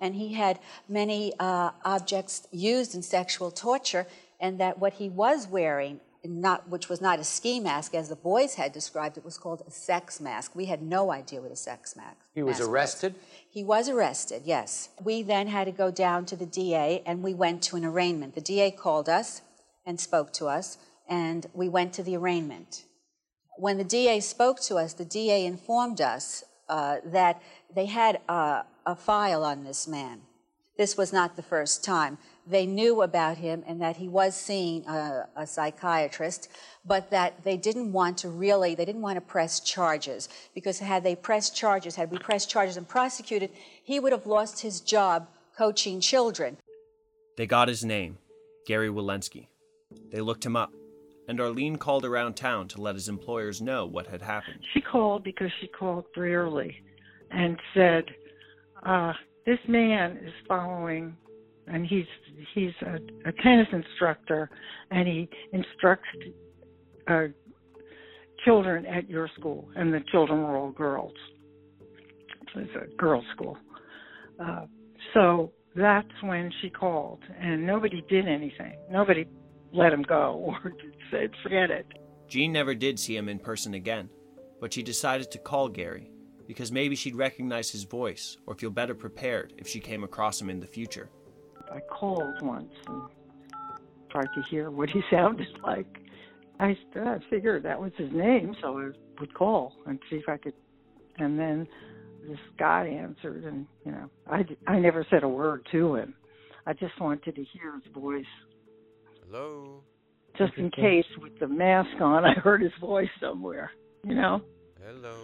and 0.01 0.15
he 0.15 0.33
had 0.33 0.59
many 0.87 1.33
uh, 1.39 1.71
objects 1.85 2.47
used 2.51 2.95
in 2.95 3.01
sexual 3.01 3.51
torture, 3.51 4.07
and 4.39 4.59
that 4.59 4.79
what 4.79 4.93
he 4.93 5.07
was 5.07 5.47
wearing, 5.47 5.99
not, 6.23 6.67
which 6.67 6.89
was 6.89 6.99
not 6.99 7.19
a 7.19 7.23
ski 7.23 7.59
mask 7.59 7.93
as 7.93 8.09
the 8.09 8.15
boys 8.15 8.55
had 8.55 8.73
described 8.73 9.17
it, 9.17 9.23
was 9.23 9.37
called 9.37 9.61
a 9.67 9.71
sex 9.71 10.19
mask. 10.19 10.55
We 10.55 10.65
had 10.65 10.81
no 10.81 11.11
idea 11.11 11.41
what 11.41 11.51
a 11.51 11.55
sex 11.55 11.95
mask. 11.95 12.17
He 12.33 12.43
was 12.43 12.59
arrested. 12.59 13.13
Was. 13.13 13.21
He 13.49 13.63
was 13.63 13.87
arrested. 13.87 14.41
Yes. 14.45 14.89
We 15.01 15.21
then 15.21 15.47
had 15.47 15.65
to 15.65 15.71
go 15.71 15.91
down 15.91 16.25
to 16.25 16.35
the 16.35 16.45
DA, 16.45 17.03
and 17.05 17.21
we 17.21 17.33
went 17.33 17.61
to 17.63 17.75
an 17.75 17.85
arraignment. 17.85 18.33
The 18.33 18.41
DA 18.41 18.71
called 18.71 19.07
us 19.07 19.43
and 19.85 19.99
spoke 19.99 20.33
to 20.33 20.47
us, 20.47 20.77
and 21.07 21.45
we 21.53 21.69
went 21.69 21.93
to 21.93 22.03
the 22.03 22.17
arraignment. 22.17 22.85
When 23.59 23.77
the 23.77 23.83
DA 23.83 24.21
spoke 24.21 24.61
to 24.61 24.75
us, 24.75 24.93
the 24.93 25.03
DA 25.03 25.45
informed 25.45 25.99
us 25.99 26.45
uh, 26.69 26.99
that 27.03 27.41
they 27.75 27.87
had 27.87 28.21
a, 28.29 28.63
a 28.85 28.95
file 28.95 29.43
on 29.43 29.65
this 29.65 29.85
man. 29.85 30.21
This 30.77 30.95
was 30.95 31.11
not 31.11 31.35
the 31.35 31.41
first 31.41 31.83
time 31.83 32.17
they 32.47 32.65
knew 32.65 33.01
about 33.01 33.35
him 33.35 33.65
and 33.67 33.81
that 33.81 33.97
he 33.97 34.07
was 34.07 34.33
seeing 34.33 34.87
a, 34.87 35.27
a, 35.35 35.45
psychiatrist, 35.45 36.47
but 36.85 37.11
that 37.11 37.43
they 37.43 37.57
didn't 37.57 37.91
want 37.91 38.17
to 38.19 38.29
really, 38.29 38.75
they 38.75 38.85
didn't 38.85 39.01
want 39.01 39.17
to 39.17 39.21
press 39.21 39.59
charges 39.59 40.29
because 40.55 40.79
had 40.79 41.03
they 41.03 41.17
pressed 41.17 41.53
charges, 41.53 41.97
had 41.97 42.09
we 42.11 42.17
pressed 42.17 42.49
charges 42.49 42.77
and 42.77 42.87
prosecuted, 42.87 43.51
he 43.83 43.99
would 43.99 44.13
have 44.13 44.25
lost 44.25 44.61
his 44.61 44.79
job 44.79 45.27
coaching 45.57 45.99
children. 45.99 46.55
They 47.35 47.45
got 47.45 47.67
his 47.67 47.83
name, 47.83 48.19
Gary 48.65 48.87
Wilensky. 48.87 49.47
They 50.13 50.21
looked 50.21 50.45
him 50.45 50.55
up, 50.55 50.71
and 51.29 51.39
Arlene 51.39 51.75
called 51.75 52.05
around 52.05 52.33
town 52.33 52.67
to 52.69 52.81
let 52.81 52.95
his 52.95 53.07
employers 53.07 53.61
know 53.61 53.85
what 53.85 54.07
had 54.07 54.23
happened. 54.23 54.59
She 54.73 54.81
called 54.81 55.23
because 55.23 55.51
she 55.61 55.67
called 55.67 56.05
Brearley 56.17 56.73
and 57.29 57.55
said, 57.75 58.03
uh, 58.83 59.13
This 59.45 59.59
man 59.67 60.17
is 60.17 60.33
following 60.47 61.15
and 61.67 61.85
he's 61.85 62.07
he's 62.55 62.71
a, 62.81 62.95
a 63.29 63.31
tennis 63.43 63.67
instructor, 63.71 64.49
and 64.89 65.07
he 65.07 65.29
instructs 65.53 66.07
uh, 67.07 67.25
children 68.43 68.87
at 68.87 69.07
your 69.07 69.29
school, 69.37 69.69
and 69.75 69.93
the 69.93 69.99
children 70.11 70.41
were 70.41 70.57
all 70.57 70.71
girls. 70.71 71.13
It 72.55 72.57
was 72.57 72.67
a 72.75 72.95
girls' 72.95 73.23
school. 73.35 73.55
Uh, 74.43 74.65
so 75.13 75.51
that's 75.75 76.07
when 76.23 76.51
she 76.59 76.71
called, 76.71 77.19
and 77.39 77.67
nobody 77.67 78.03
did 78.09 78.27
anything. 78.27 78.73
Nobody 78.89 79.27
let 79.71 79.93
him 79.93 80.01
go 80.01 80.55
or 80.63 80.73
said, 81.11 81.31
forget 81.43 81.71
it. 81.71 81.85
Jean 82.27 82.51
never 82.51 82.75
did 82.75 82.99
see 82.99 83.15
him 83.15 83.29
in 83.29 83.39
person 83.39 83.73
again, 83.73 84.09
but 84.61 84.73
she 84.73 84.83
decided 84.83 85.31
to 85.31 85.39
call 85.39 85.67
Gary 85.67 86.11
because 86.47 86.71
maybe 86.71 86.95
she'd 86.95 87.15
recognize 87.15 87.69
his 87.69 87.83
voice 87.83 88.37
or 88.45 88.55
feel 88.55 88.69
better 88.69 88.95
prepared 88.95 89.53
if 89.57 89.67
she 89.67 89.79
came 89.79 90.03
across 90.03 90.41
him 90.41 90.49
in 90.49 90.59
the 90.59 90.67
future. 90.67 91.09
I 91.71 91.79
called 91.79 92.41
once 92.41 92.73
and 92.87 93.03
tried 94.09 94.29
to 94.35 94.41
hear 94.49 94.71
what 94.71 94.89
he 94.89 95.01
sounded 95.11 95.47
like. 95.63 95.99
I, 96.59 96.77
I 96.95 97.19
figured 97.29 97.63
that 97.63 97.79
was 97.79 97.91
his 97.97 98.11
name, 98.11 98.55
so 98.61 98.79
I 98.79 98.89
would 99.19 99.33
call 99.33 99.75
and 99.85 99.99
see 100.09 100.17
if 100.17 100.27
I 100.27 100.37
could. 100.37 100.53
And 101.17 101.39
then 101.39 101.67
this 102.27 102.39
guy 102.57 102.87
answered, 102.87 103.43
and 103.45 103.65
you 103.85 103.91
know, 103.91 104.09
I 104.27 104.45
I 104.67 104.79
never 104.79 105.05
said 105.09 105.23
a 105.23 105.27
word 105.27 105.67
to 105.71 105.95
him. 105.95 106.15
I 106.65 106.73
just 106.73 106.99
wanted 106.99 107.35
to 107.35 107.43
hear 107.43 107.73
his 107.75 107.93
voice. 107.93 108.25
Hello. 109.29 109.83
Just 110.37 110.53
in 110.57 110.71
case, 110.71 111.05
with 111.21 111.37
the 111.39 111.47
mask 111.47 112.01
on, 112.01 112.25
I 112.25 112.33
heard 112.33 112.61
his 112.61 112.71
voice 112.79 113.09
somewhere. 113.21 113.71
You 114.03 114.15
know. 114.15 114.41
Hello. 114.83 115.15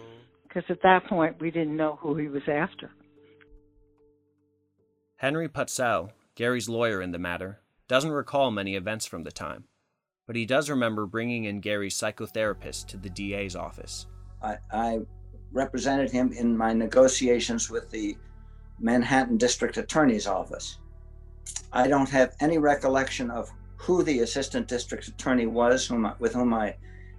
Because 0.42 0.64
at 0.68 0.82
that 0.82 1.06
point, 1.06 1.40
we 1.40 1.50
didn't 1.50 1.76
know 1.76 1.98
who 2.00 2.16
he 2.16 2.28
was 2.28 2.42
after. 2.48 2.90
Henry 5.16 5.48
Putzel, 5.48 6.10
Gary's 6.34 6.68
lawyer 6.68 7.00
in 7.00 7.12
the 7.12 7.18
matter, 7.18 7.60
doesn't 7.88 8.10
recall 8.10 8.50
many 8.50 8.76
events 8.76 9.06
from 9.06 9.24
the 9.24 9.32
time, 9.32 9.64
but 10.26 10.36
he 10.36 10.44
does 10.44 10.68
remember 10.68 11.06
bringing 11.06 11.44
in 11.44 11.60
Gary's 11.60 11.98
psychotherapist 11.98 12.86
to 12.88 12.96
the 12.96 13.08
DA's 13.08 13.56
office. 13.56 14.06
I, 14.42 14.58
I 14.70 15.00
represented 15.52 16.10
him 16.10 16.32
in 16.32 16.56
my 16.56 16.74
negotiations 16.74 17.70
with 17.70 17.90
the 17.90 18.16
Manhattan 18.78 19.38
District 19.38 19.78
Attorney's 19.78 20.26
Office. 20.26 20.78
I 21.72 21.88
don't 21.88 22.10
have 22.10 22.34
any 22.40 22.58
recollection 22.58 23.30
of 23.30 23.50
who 23.76 24.02
the 24.02 24.20
assistant 24.20 24.68
district 24.68 25.08
attorney 25.08 25.46
was 25.46 25.86
whom 25.86 26.06
I, 26.06 26.14
with 26.18 26.34
whom 26.34 26.54
I 26.54 26.76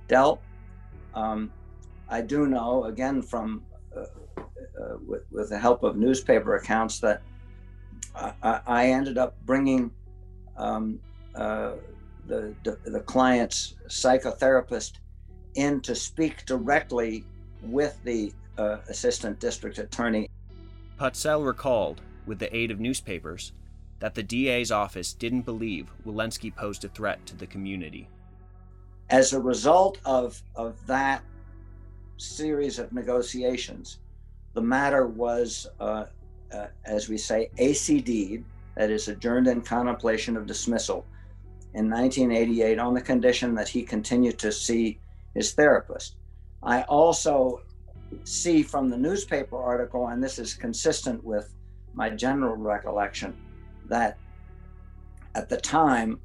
dealt. 0.07 0.41
Um, 1.13 1.51
I 2.09 2.21
do 2.21 2.47
know, 2.47 2.85
again, 2.85 3.21
from 3.21 3.63
uh, 3.95 4.01
uh, 4.01 4.97
with, 5.05 5.23
with, 5.31 5.49
the 5.49 5.57
help 5.57 5.83
of 5.83 5.97
newspaper 5.97 6.55
accounts, 6.55 6.99
that 6.99 7.21
I, 8.15 8.61
I 8.65 8.87
ended 8.87 9.17
up 9.17 9.35
bringing 9.45 9.91
um, 10.55 10.99
uh, 11.35 11.73
the, 12.27 12.53
the, 12.63 12.77
the 12.85 12.99
client's 13.01 13.75
psychotherapist 13.87 14.93
in 15.55 15.81
to 15.81 15.95
speak 15.95 16.45
directly 16.45 17.25
with 17.63 17.99
the 18.03 18.31
uh, 18.57 18.77
assistant 18.89 19.39
district 19.39 19.77
attorney. 19.77 20.29
Putzel 20.99 21.45
recalled, 21.45 22.01
with 22.25 22.39
the 22.39 22.55
aid 22.55 22.71
of 22.71 22.79
newspapers, 22.79 23.53
that 23.99 24.15
the 24.15 24.23
DA's 24.23 24.71
office 24.71 25.13
didn't 25.13 25.41
believe 25.41 25.91
Wilensky 26.05 26.53
posed 26.55 26.85
a 26.85 26.89
threat 26.89 27.25
to 27.25 27.35
the 27.35 27.47
community. 27.47 28.07
As 29.09 29.33
a 29.33 29.39
result 29.39 29.99
of, 30.05 30.41
of 30.55 30.85
that 30.87 31.23
series 32.17 32.79
of 32.79 32.91
negotiations, 32.91 33.99
the 34.53 34.61
matter 34.61 35.07
was, 35.07 35.67
uh, 35.79 36.05
uh, 36.51 36.67
as 36.85 37.09
we 37.09 37.17
say, 37.17 37.49
ACD'd, 37.57 38.43
that 38.75 38.91
is, 38.91 39.07
adjourned 39.07 39.47
in 39.47 39.61
contemplation 39.61 40.37
of 40.37 40.45
dismissal, 40.45 41.05
in 41.73 41.89
1988 41.89 42.79
on 42.79 42.93
the 42.93 43.01
condition 43.01 43.53
that 43.55 43.67
he 43.67 43.83
continued 43.83 44.37
to 44.39 44.51
see 44.51 44.99
his 45.35 45.53
therapist. 45.53 46.15
I 46.63 46.81
also 46.83 47.61
see 48.23 48.63
from 48.63 48.89
the 48.89 48.97
newspaper 48.97 49.61
article, 49.61 50.07
and 50.07 50.23
this 50.23 50.39
is 50.39 50.53
consistent 50.53 51.23
with 51.23 51.53
my 51.93 52.09
general 52.09 52.55
recollection, 52.55 53.35
that 53.89 54.17
at 55.35 55.49
the 55.49 55.57
time, 55.57 56.19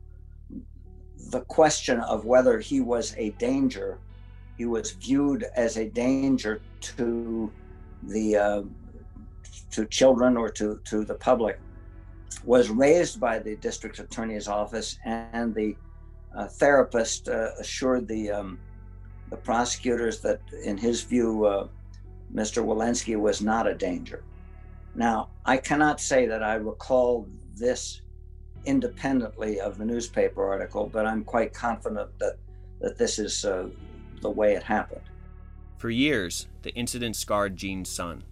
the 1.31 1.41
question 1.43 2.01
of 2.01 2.25
whether 2.25 2.59
he 2.59 2.81
was 2.81 3.15
a 3.17 3.31
danger, 3.31 3.99
he 4.57 4.67
was 4.67 4.93
viewed 4.93 5.45
as 5.57 5.77
a 5.77 5.89
danger 5.89 6.61
to 6.81 7.53
the 8.05 8.37
uh, 8.37 8.63
to 9.71 9.87
children 9.87 10.37
or 10.37 10.49
to 10.51 10.81
to 10.85 11.05
the 11.05 11.15
public, 11.15 11.59
was 12.45 12.71
raised 12.71 13.21
by 13.21 13.39
the 13.39 13.57
district 13.57 13.99
attorney's 13.99 14.49
office, 14.49 14.99
and 15.05 15.55
the 15.55 15.77
uh, 16.37 16.49
therapist 16.49 17.29
uh, 17.29 17.51
assured 17.61 18.09
the 18.09 18.31
um, 18.31 18.59
the 19.33 19.37
prosecutors 19.39 20.21
that, 20.21 20.41
in 20.63 20.77
his 20.77 21.03
view, 21.03 21.47
uh, 21.47 21.67
Mr. 22.35 22.63
Wilensky 22.63 23.19
was 23.19 23.41
not 23.41 23.67
a 23.67 23.75
danger. 23.75 24.23
Now, 24.95 25.31
I 25.47 25.57
cannot 25.57 26.01
say 26.01 26.27
that 26.27 26.43
I 26.43 26.57
recall 26.57 27.27
this 27.57 28.03
independently 28.65 29.61
of 29.61 29.79
the 29.79 29.85
newspaper 29.85 30.45
article, 30.45 30.89
but 30.93 31.07
I'm 31.07 31.25
quite 31.25 31.53
confident 31.53 32.11
that, 32.19 32.37
that 32.81 32.99
this 32.99 33.19
is 33.19 33.45
uh, 33.45 33.69
the 34.21 34.31
way 34.31 34.55
it 34.55 34.63
happened. 34.63 35.03
For 35.79 35.91
years, 35.91 36.47
the 36.63 36.73
incident 36.75 37.17
scarred 37.17 37.57
Jean's 37.57 37.89
son. 37.89 38.23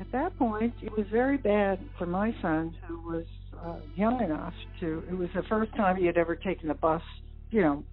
At 0.00 0.10
that 0.12 0.38
point, 0.38 0.74
it 0.82 0.96
was 0.96 1.06
very 1.10 1.36
bad 1.36 1.80
for 1.98 2.06
my 2.06 2.34
son, 2.40 2.76
who 2.86 3.00
was 3.00 3.24
uh, 3.60 3.76
young 3.96 4.22
enough 4.22 4.54
to. 4.80 5.02
It 5.10 5.14
was 5.14 5.28
the 5.34 5.42
first 5.44 5.74
time 5.74 5.96
he 5.96 6.06
had 6.06 6.16
ever 6.16 6.36
taken 6.36 6.70
a 6.70 6.74
bus, 6.74 7.02
you 7.50 7.60
know, 7.60 7.84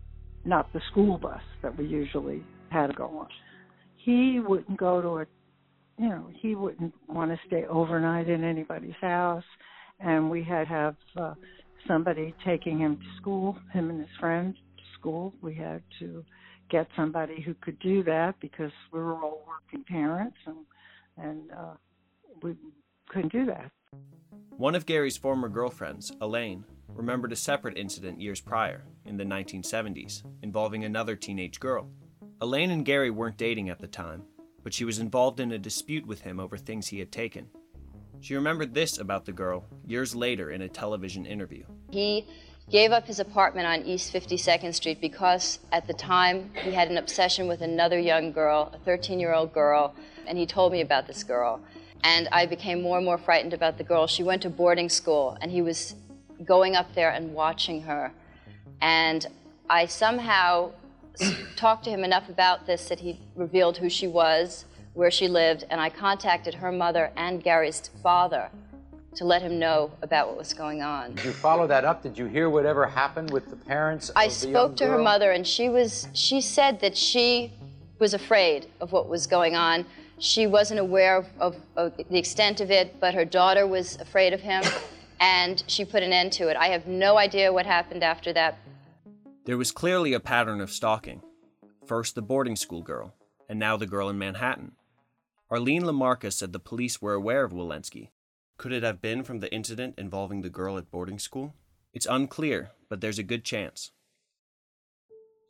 not 0.46 0.72
the 0.74 0.82
school 0.92 1.18
bus 1.18 1.42
that 1.62 1.78
we 1.78 1.86
usually 1.86 2.44
had 2.70 2.88
to 2.88 2.94
go 2.94 3.06
on. 3.06 3.28
He 3.96 4.40
wouldn't 4.40 4.78
go 4.78 5.02
to 5.02 5.08
a, 5.20 5.26
you 5.98 6.10
know, 6.10 6.28
he 6.34 6.56
wouldn't 6.56 6.94
want 7.08 7.32
to 7.32 7.40
stay 7.48 7.66
overnight 7.66 8.30
in 8.30 8.44
anybody's 8.44 8.96
house, 9.02 9.44
and 10.04 10.30
we 10.30 10.44
had 10.44 10.68
have 10.68 10.96
uh, 11.18 11.34
somebody 11.88 12.34
taking 12.46 12.80
him 12.80 12.98
to 12.98 13.22
school, 13.22 13.58
him 13.74 13.90
and 13.90 14.00
his 14.00 14.10
friend 14.20 14.56
to 14.56 14.84
school. 15.00 15.34
We 15.42 15.56
had 15.56 15.82
to 16.00 16.24
get 16.70 16.88
somebody 16.96 17.42
who 17.42 17.54
could 17.56 17.80
do 17.80 18.04
that 18.04 18.40
because 18.40 18.72
we 18.92 19.00
were 19.00 19.14
all 19.14 19.46
working 19.48 19.84
parents, 19.86 20.38
and 20.46 20.58
and 21.18 21.52
uh, 21.52 21.74
we 22.42 22.56
couldn't 23.10 23.32
do 23.32 23.46
that. 23.46 23.72
One 24.58 24.76
of 24.76 24.86
Gary's 24.86 25.18
former 25.18 25.50
girlfriends, 25.50 26.12
Elaine, 26.22 26.66
remembered 26.88 27.32
a 27.32 27.36
separate 27.36 27.78
incident 27.78 28.22
years 28.22 28.42
prior, 28.42 28.84
in 29.06 29.18
the 29.18 29.24
1970s, 29.24 30.24
involving 30.42 30.84
another 30.84 31.16
teenage 31.16 31.60
girl. 31.60 31.90
Elaine 32.42 32.72
and 32.72 32.86
Gary 32.86 33.10
weren't 33.10 33.38
dating 33.38 33.70
at 33.70 33.80
the 33.80 33.88
time, 33.88 34.24
but 34.64 34.74
she 34.74 34.86
was 34.86 35.00
involved 35.00 35.40
in 35.40 35.52
a 35.52 35.60
dispute 35.60 36.06
with 36.06 36.22
him 36.22 36.40
over 36.40 36.58
things 36.58 36.88
he 36.88 37.00
had 37.00 37.12
taken. 37.12 37.50
She 38.22 38.36
remembered 38.36 38.74
this 38.74 39.00
about 39.00 39.26
the 39.26 39.32
girl 39.32 39.66
years 39.86 40.14
later 40.16 40.52
in 40.52 40.62
a 40.62 40.70
television 40.70 41.26
interview. 41.26 41.64
He 41.90 42.28
gave 42.70 42.92
up 42.92 43.08
his 43.08 43.20
apartment 43.20 43.66
on 43.66 43.82
East 43.84 44.14
52nd 44.14 44.76
Street 44.76 45.02
because 45.02 45.60
at 45.72 45.88
the 45.88 45.94
time 45.94 46.52
he 46.64 46.72
had 46.72 46.90
an 46.90 46.98
obsession 46.98 47.48
with 47.48 47.62
another 47.62 48.00
young 48.00 48.32
girl, 48.32 48.72
a 48.74 48.78
13 48.78 49.20
year 49.20 49.34
old 49.34 49.52
girl, 49.54 49.96
and 50.28 50.38
he 50.38 50.46
told 50.46 50.72
me 50.72 50.82
about 50.82 51.08
this 51.08 51.24
girl. 51.24 51.60
And 52.04 52.30
I 52.32 52.46
became 52.46 52.82
more 52.82 52.98
and 52.98 53.06
more 53.06 53.18
frightened 53.18 53.54
about 53.54 53.78
the 53.80 53.84
girl. 53.84 54.06
She 54.06 54.24
went 54.24 54.44
to 54.44 54.50
boarding 54.50 54.90
school, 54.90 55.38
and 55.42 55.52
he 55.52 55.62
was 55.62 55.96
going 56.46 56.76
up 56.76 56.94
there 56.94 57.10
and 57.10 57.34
watching 57.34 57.82
her. 57.84 58.12
And 58.82 59.26
I 59.70 59.88
somehow 59.88 60.72
talked 61.56 61.84
to 61.86 61.90
him 61.90 62.04
enough 62.04 62.30
about 62.30 62.66
this 62.66 62.88
that 62.90 63.00
he 63.00 63.20
revealed 63.36 63.78
who 63.78 63.90
she 63.90 64.08
was, 64.08 64.66
where 64.94 65.12
she 65.12 65.28
lived, 65.28 65.66
and 65.70 65.80
I 65.80 65.90
contacted 65.90 66.56
her 66.56 66.72
mother 66.72 67.12
and 67.16 67.44
Gary's 67.44 67.90
father 68.04 68.50
to 69.16 69.26
let 69.26 69.42
him 69.42 69.60
know 69.60 69.92
about 70.02 70.28
what 70.28 70.38
was 70.38 70.54
going 70.54 70.82
on. 70.82 71.16
Did 71.16 71.26
you 71.26 71.32
follow 71.32 71.68
that 71.68 71.84
up? 71.84 72.02
Did 72.02 72.18
you 72.18 72.26
hear 72.26 72.50
whatever 72.50 72.86
happened 72.86 73.32
with 73.32 73.50
the 73.50 73.56
parents? 73.56 74.10
I 74.16 74.28
spoke 74.30 74.78
to 74.78 74.88
her 74.88 74.98
mother, 74.98 75.32
and 75.32 75.46
she 75.46 75.70
was 75.70 76.08
she 76.14 76.42
said 76.42 76.80
that 76.82 76.96
she 76.96 77.52
was 78.00 78.14
afraid 78.14 78.68
of 78.80 78.92
what 78.92 79.08
was 79.08 79.28
going 79.28 79.56
on. 79.56 79.86
She 80.18 80.48
wasn't 80.48 80.80
aware 80.80 81.18
of, 81.18 81.28
of, 81.40 81.56
of 81.76 81.98
the 81.98 82.18
extent 82.18 82.62
of 82.62 82.72
it, 82.72 83.00
but 83.00 83.14
her 83.14 83.26
daughter 83.26 83.68
was 83.68 84.00
afraid 84.00 84.34
of 84.34 84.42
him 84.42 84.64
and 85.22 85.64
she 85.68 85.86
put 85.86 86.04
an 86.04 86.12
end 86.12 86.34
to 86.34 86.50
it. 86.50 86.58
I 86.58 86.68
have 86.68 86.88
no 86.88 87.18
idea 87.18 87.54
what 87.54 87.66
happened 87.66 88.04
after 88.04 88.34
that. 88.34 88.58
There 89.46 89.58
was 89.58 89.72
clearly 89.72 90.14
a 90.14 90.20
pattern 90.20 90.60
of 90.60 90.72
stalking. 90.72 91.22
First 91.86 92.16
the 92.16 92.22
boarding 92.22 92.56
school 92.56 92.82
girl, 92.82 93.14
and 93.48 93.60
now 93.60 93.78
the 93.78 93.86
girl 93.86 94.10
in 94.10 94.18
Manhattan. 94.18 94.74
Arlene 95.52 95.84
Lamarca 95.84 96.32
said 96.32 96.54
the 96.54 96.60
police 96.60 97.02
were 97.02 97.14
aware 97.14 97.44
of 97.44 97.52
Wilensky. 97.52 98.12
Could 98.58 98.72
it 98.72 98.84
have 98.84 99.02
been 99.02 99.22
from 99.22 99.42
the 99.42 99.54
incident 99.54 99.96
involving 99.98 100.42
the 100.42 100.50
girl 100.50 100.78
at 100.78 100.90
boarding 100.90 101.20
school? 101.20 101.56
It's 101.94 102.06
unclear, 102.06 102.72
but 102.90 103.02
there's 103.02 103.20
a 103.20 103.24
good 103.24 103.44
chance. 103.44 103.92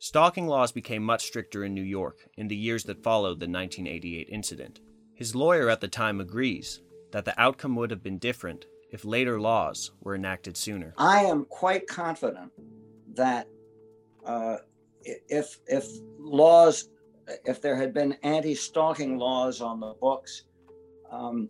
Stalking 0.00 0.48
laws 0.48 0.72
became 0.72 1.04
much 1.04 1.24
stricter 1.24 1.62
in 1.62 1.72
New 1.72 1.82
York 1.82 2.16
in 2.36 2.48
the 2.48 2.56
years 2.56 2.82
that 2.84 3.04
followed 3.04 3.38
the 3.38 3.46
1988 3.46 4.28
incident. 4.28 4.80
His 5.14 5.36
lawyer 5.36 5.70
at 5.70 5.80
the 5.80 5.86
time 5.86 6.20
agrees 6.20 6.80
that 7.12 7.24
the 7.24 7.40
outcome 7.40 7.76
would 7.76 7.92
have 7.92 8.02
been 8.02 8.18
different 8.18 8.66
if 8.90 9.04
later 9.04 9.40
laws 9.40 9.92
were 10.00 10.16
enacted 10.16 10.56
sooner? 10.56 10.94
I 10.98 11.20
am 11.26 11.44
quite 11.44 11.86
confident 11.86 12.50
that 13.14 13.46
uh, 14.26 14.56
if 15.04 15.60
if 15.66 15.86
laws, 16.18 16.88
if 17.44 17.60
there 17.60 17.76
had 17.76 17.94
been 17.94 18.16
anti-stalking 18.22 19.18
laws 19.18 19.60
on 19.60 19.80
the 19.80 19.94
books 20.00 20.44
um, 21.10 21.48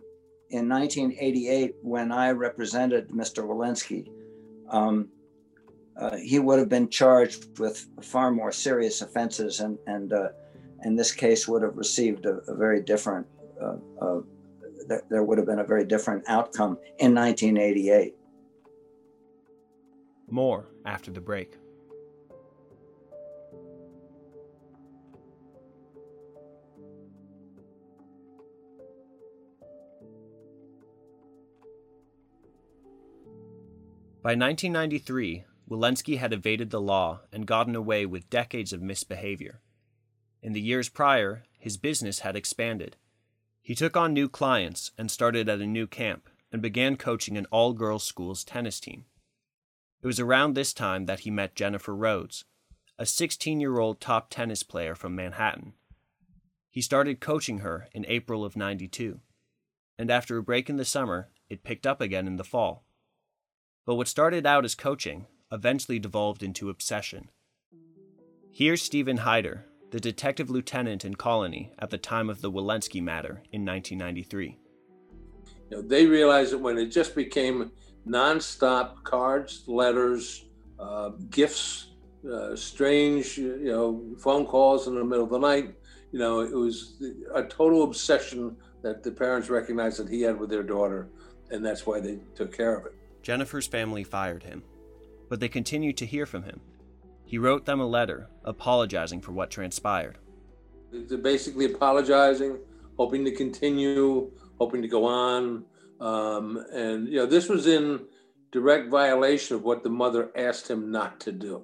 in 0.49 0.69
1988, 0.69 1.75
when 1.81 2.11
I 2.11 2.31
represented 2.31 3.09
Mr. 3.09 3.43
Wilensky, 3.43 4.07
um, 4.69 5.09
uh, 5.97 6.17
he 6.17 6.39
would 6.39 6.59
have 6.59 6.69
been 6.69 6.89
charged 6.89 7.59
with 7.59 7.87
far 8.01 8.31
more 8.31 8.51
serious 8.51 9.01
offenses, 9.01 9.59
and 9.59 9.77
and 9.85 10.11
uh, 10.11 10.29
in 10.83 10.95
this 10.95 11.11
case 11.11 11.47
would 11.47 11.61
have 11.61 11.77
received 11.77 12.25
a, 12.25 12.39
a 12.47 12.55
very 12.55 12.81
different. 12.81 13.27
Uh, 13.61 13.75
uh 14.01 14.21
th- 14.89 15.01
there 15.09 15.23
would 15.23 15.37
have 15.37 15.47
been 15.47 15.59
a 15.59 15.63
very 15.63 15.85
different 15.85 16.23
outcome 16.27 16.77
in 16.99 17.13
1988. 17.13 18.15
More 20.29 20.65
after 20.85 21.11
the 21.11 21.21
break. 21.21 21.57
By 34.23 34.35
1993, 34.35 35.43
Wilensky 35.69 36.17
had 36.17 36.31
evaded 36.31 36.69
the 36.69 36.79
law 36.79 37.23
and 37.33 37.45
gotten 37.45 37.75
away 37.75 38.05
with 38.05 38.29
decades 38.29 38.71
of 38.71 38.81
misbehavior. 38.81 39.59
In 40.41 40.53
the 40.53 40.61
years 40.61 40.87
prior, 40.87 41.43
his 41.59 41.75
business 41.75 42.19
had 42.19 42.37
expanded. 42.37 42.95
He 43.61 43.75
took 43.75 43.97
on 43.97 44.13
new 44.13 44.29
clients 44.29 44.91
and 44.97 45.11
started 45.11 45.49
at 45.49 45.59
a 45.59 45.67
new 45.67 45.87
camp 45.87 46.29
and 46.53 46.61
began 46.61 46.95
coaching 46.95 47.37
an 47.37 47.47
all 47.51 47.73
girls 47.73 48.05
schools 48.05 48.45
tennis 48.45 48.79
team. 48.79 49.03
It 50.01 50.07
was 50.07 50.21
around 50.21 50.53
this 50.53 50.73
time 50.73 51.05
that 51.05 51.21
he 51.21 51.29
met 51.29 51.53
Jennifer 51.53 51.93
Rhodes, 51.93 52.45
a 52.97 53.05
16 53.05 53.59
year 53.59 53.77
old 53.77 53.99
top 53.99 54.29
tennis 54.29 54.63
player 54.63 54.95
from 54.95 55.17
Manhattan. 55.17 55.73
He 56.69 56.79
started 56.79 57.19
coaching 57.19 57.57
her 57.57 57.89
in 57.91 58.05
April 58.07 58.45
of 58.45 58.55
92, 58.55 59.19
and 59.97 60.09
after 60.09 60.37
a 60.37 60.43
break 60.43 60.69
in 60.69 60.77
the 60.77 60.85
summer, 60.85 61.27
it 61.49 61.65
picked 61.65 61.85
up 61.85 61.99
again 61.99 62.25
in 62.25 62.37
the 62.37 62.45
fall. 62.45 62.85
But 63.85 63.95
what 63.95 64.07
started 64.07 64.45
out 64.45 64.65
as 64.65 64.75
coaching 64.75 65.25
eventually 65.51 65.99
devolved 65.99 66.41
into 66.41 66.69
obsession. 66.69 67.29
Here's 68.51 68.81
Stephen 68.81 69.17
Hyder, 69.17 69.65
the 69.91 69.99
detective 69.99 70.49
lieutenant 70.49 71.05
in 71.05 71.15
Colonie 71.15 71.69
at 71.77 71.91
the 71.91 71.97
time 71.97 72.29
of 72.29 72.41
the 72.41 72.51
Wilensky 72.51 73.01
matter 73.01 73.43
in 73.51 73.63
1993. 73.65 74.57
You 75.69 75.77
know, 75.77 75.81
they 75.81 76.05
realized 76.07 76.53
that 76.53 76.57
when 76.57 76.77
it 76.77 76.87
just 76.87 77.13
became 77.13 77.71
nonstop 78.07 79.03
cards, 79.03 79.63
letters, 79.67 80.45
uh, 80.79 81.09
gifts, 81.29 81.91
uh, 82.31 82.55
strange, 82.55 83.37
you 83.37 83.65
know, 83.65 84.03
phone 84.17 84.45
calls 84.45 84.87
in 84.87 84.95
the 84.95 85.03
middle 85.03 85.25
of 85.25 85.29
the 85.29 85.39
night, 85.39 85.75
you 86.11 86.19
know, 86.19 86.39
it 86.39 86.53
was 86.53 87.01
a 87.33 87.43
total 87.43 87.83
obsession 87.83 88.55
that 88.81 89.03
the 89.03 89.11
parents 89.11 89.49
recognized 89.49 89.99
that 89.99 90.09
he 90.09 90.21
had 90.21 90.39
with 90.39 90.49
their 90.49 90.63
daughter, 90.63 91.09
and 91.51 91.65
that's 91.65 91.85
why 91.85 91.99
they 91.99 92.19
took 92.35 92.55
care 92.55 92.75
of 92.77 92.85
it. 92.85 92.93
Jennifer's 93.23 93.65
family 93.65 94.03
fired 94.03 94.43
him, 94.43 94.63
but 95.29 95.39
they 95.39 95.47
continued 95.47 95.97
to 95.97 96.05
hear 96.05 96.25
from 96.25 96.43
him. 96.43 96.59
He 97.25 97.37
wrote 97.37 97.65
them 97.65 97.79
a 97.79 97.87
letter 97.87 98.29
apologizing 98.43 99.21
for 99.21 99.31
what 99.31 99.49
transpired. 99.49 100.17
They're 100.91 101.17
basically 101.17 101.65
apologizing, 101.65 102.59
hoping 102.97 103.25
to 103.25 103.31
continue, 103.31 104.29
hoping 104.59 104.81
to 104.81 104.87
go 104.87 105.05
on. 105.05 105.65
Um, 105.99 106.63
and, 106.71 107.07
you 107.07 107.15
know, 107.15 107.25
this 107.25 107.49
was 107.49 107.65
in 107.65 108.01
direct 108.51 108.91
violation 108.91 109.55
of 109.55 109.63
what 109.63 109.83
the 109.83 109.89
mother 109.89 110.29
asked 110.35 110.69
him 110.69 110.91
not 110.91 111.19
to 111.21 111.31
do. 111.31 111.63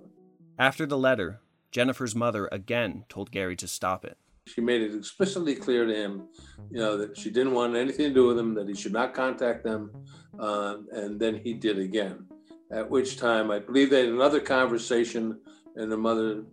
After 0.58 0.86
the 0.86 0.98
letter, 0.98 1.42
Jennifer's 1.72 2.16
mother 2.16 2.50
again 2.52 3.04
told 3.10 3.32
Gary 3.32 3.56
to 3.58 3.68
stop 3.68 4.06
it. 4.06 4.18
She 4.48 4.62
made 4.62 4.82
it 4.82 4.96
explicitly 4.96 5.54
clear 5.54 5.86
to 5.86 5.94
him, 5.94 6.24
you 6.72 6.80
know, 6.80 6.98
that 6.98 7.16
she 7.16 7.30
didn't 7.30 7.54
want 7.54 7.76
anything 7.76 8.08
to 8.08 8.14
do 8.14 8.26
with 8.26 8.40
him, 8.40 8.56
that 8.56 8.68
he 8.68 8.74
should 8.74 8.94
not 8.94 9.14
contact 9.14 9.64
them, 9.64 9.92
uh, 10.40 10.78
and 10.92 11.20
then 11.20 11.36
he 11.44 11.54
did 11.54 11.78
again. 11.78 12.26
At 12.72 12.90
which 12.90 13.18
time, 13.18 13.52
I 13.52 13.60
believe 13.60 13.90
they 13.90 14.02
had 14.02 14.10
another 14.10 14.40
conversation, 14.40 15.40
and 15.76 15.92
the 15.92 15.98
mother 15.98 16.44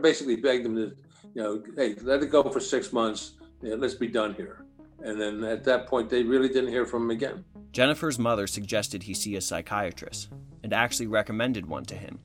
basically 0.00 0.36
begged 0.36 0.66
him 0.66 0.74
to, 0.76 0.92
you 1.34 1.42
know, 1.42 1.62
hey, 1.76 1.94
let 2.02 2.22
it 2.22 2.26
go 2.26 2.42
for 2.50 2.60
six 2.60 2.92
months. 2.92 3.32
Yeah, 3.62 3.76
let's 3.76 3.94
be 3.94 4.08
done 4.08 4.34
here. 4.34 4.64
And 5.02 5.20
then 5.20 5.44
at 5.44 5.64
that 5.64 5.86
point, 5.86 6.10
they 6.10 6.22
really 6.22 6.48
didn't 6.48 6.70
hear 6.70 6.84
from 6.84 7.04
him 7.04 7.10
again. 7.10 7.44
Jennifer's 7.72 8.18
mother 8.18 8.46
suggested 8.46 9.04
he 9.04 9.14
see 9.14 9.36
a 9.36 9.40
psychiatrist 9.40 10.28
and 10.62 10.72
actually 10.72 11.06
recommended 11.06 11.66
one 11.66 11.84
to 11.86 11.94
him. 11.94 12.18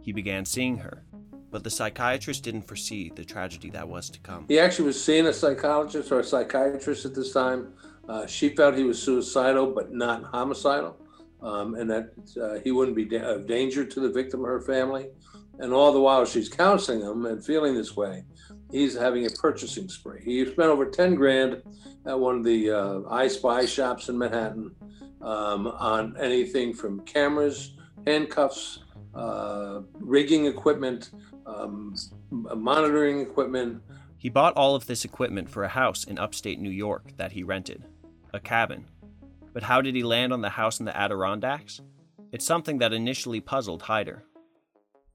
He 0.00 0.12
began 0.12 0.44
seeing 0.44 0.78
her, 0.78 1.04
but 1.50 1.64
the 1.64 1.70
psychiatrist 1.70 2.42
didn't 2.44 2.62
foresee 2.62 3.12
the 3.14 3.24
tragedy 3.24 3.70
that 3.70 3.88
was 3.88 4.08
to 4.10 4.20
come. 4.20 4.46
He 4.48 4.58
actually 4.58 4.86
was 4.86 5.02
seeing 5.02 5.26
a 5.26 5.32
psychologist 5.32 6.10
or 6.10 6.20
a 6.20 6.24
psychiatrist 6.24 7.04
at 7.04 7.14
this 7.14 7.32
time. 7.32 7.74
Uh, 8.08 8.26
she 8.26 8.50
felt 8.50 8.76
he 8.76 8.84
was 8.84 9.02
suicidal, 9.02 9.72
but 9.72 9.92
not 9.92 10.22
homicidal, 10.24 10.96
um, 11.42 11.74
and 11.74 11.90
that 11.90 12.12
uh, 12.40 12.60
he 12.62 12.70
wouldn't 12.70 12.96
be 12.96 13.04
da- 13.04 13.34
of 13.34 13.46
danger 13.46 13.84
to 13.84 14.00
the 14.00 14.10
victim 14.10 14.44
or 14.44 14.50
her 14.50 14.60
family. 14.60 15.08
And 15.58 15.72
all 15.72 15.92
the 15.92 16.00
while 16.00 16.24
she's 16.24 16.48
counseling 16.48 17.00
him 17.00 17.24
and 17.26 17.44
feeling 17.44 17.74
this 17.74 17.96
way, 17.96 18.24
he's 18.70 18.94
having 18.94 19.26
a 19.26 19.30
purchasing 19.30 19.88
spree. 19.88 20.20
He 20.22 20.44
spent 20.44 20.68
over 20.68 20.86
10 20.86 21.14
grand 21.14 21.62
at 22.04 22.18
one 22.18 22.36
of 22.36 22.44
the 22.44 22.70
uh, 22.70 23.00
I 23.08 23.28
Spy 23.28 23.64
shops 23.64 24.08
in 24.08 24.18
Manhattan 24.18 24.74
um, 25.22 25.66
on 25.66 26.16
anything 26.18 26.74
from 26.74 27.00
cameras, 27.00 27.74
handcuffs, 28.06 28.80
uh, 29.14 29.80
rigging 29.94 30.46
equipment, 30.46 31.10
um, 31.46 31.94
monitoring 32.30 33.20
equipment. 33.20 33.82
He 34.18 34.28
bought 34.28 34.54
all 34.54 34.74
of 34.74 34.86
this 34.86 35.04
equipment 35.04 35.48
for 35.48 35.64
a 35.64 35.68
house 35.68 36.04
in 36.04 36.18
upstate 36.18 36.60
New 36.60 36.70
York 36.70 37.16
that 37.16 37.32
he 37.32 37.42
rented, 37.42 37.84
a 38.36 38.40
cabin. 38.40 38.84
But 39.52 39.62
how 39.62 39.80
did 39.80 39.94
he 39.94 40.02
land 40.02 40.32
on 40.32 40.42
the 40.42 40.50
house 40.50 40.78
in 40.78 40.86
the 40.86 40.96
Adirondacks? 40.96 41.80
It's 42.32 42.44
something 42.44 42.78
that 42.78 42.92
initially 42.92 43.40
puzzled 43.40 43.82
Hyder. 43.82 44.24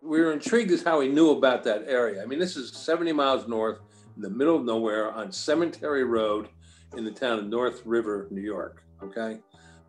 We 0.02 0.20
were 0.22 0.34
intrigued 0.34 0.72
as 0.72 0.82
how 0.82 1.00
he 1.02 1.08
knew 1.08 1.32
about 1.32 1.64
that 1.66 1.84
area. 1.88 2.24
I 2.24 2.26
mean, 2.26 2.40
this 2.40 2.56
is 2.56 2.74
70 2.74 3.14
miles 3.14 3.48
north 3.48 3.80
in 4.16 4.22
the 4.22 4.30
middle 4.30 4.56
of 4.56 4.66
nowhere 4.66 5.12
on 5.12 5.32
Cemetery 5.32 6.04
Road 6.04 6.50
in 6.98 7.06
the 7.06 7.12
town 7.12 7.40
of 7.40 7.46
North 7.48 7.84
River, 7.86 8.28
New 8.32 8.42
York. 8.42 8.84
Okay. 9.04 9.40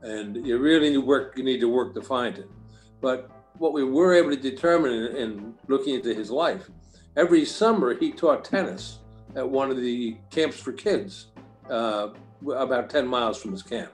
And 0.03 0.47
you 0.47 0.59
really 0.59 0.90
need 0.90 0.99
work, 0.99 1.37
you 1.37 1.45
need 1.45 1.61
to 1.61 1.68
work 1.68 1.95
to 1.95 2.03
find 2.03 2.38
it. 2.38 2.51
But 3.01 3.31
what 3.59 3.73
we 3.73 3.85
were 3.85 4.14
able 4.14 4.31
to 4.31 4.37
determine 4.37 4.92
in, 4.92 5.16
in 5.16 5.55
looking 5.68 5.95
into 5.95 6.14
his 6.14 6.31
life, 6.31 6.68
every 7.16 7.45
summer 7.45 7.95
he 7.95 8.12
taught 8.12 8.45
tennis 8.45 8.99
at 9.35 9.49
one 9.49 9.71
of 9.71 9.77
the 9.77 10.16
camps 10.31 10.59
for 10.59 10.73
kids 10.73 11.29
uh, 11.71 12.09
about 12.51 12.91
10 12.91 13.07
miles 13.07 13.41
from 13.41 13.53
his 13.53 13.63
camp. 13.63 13.93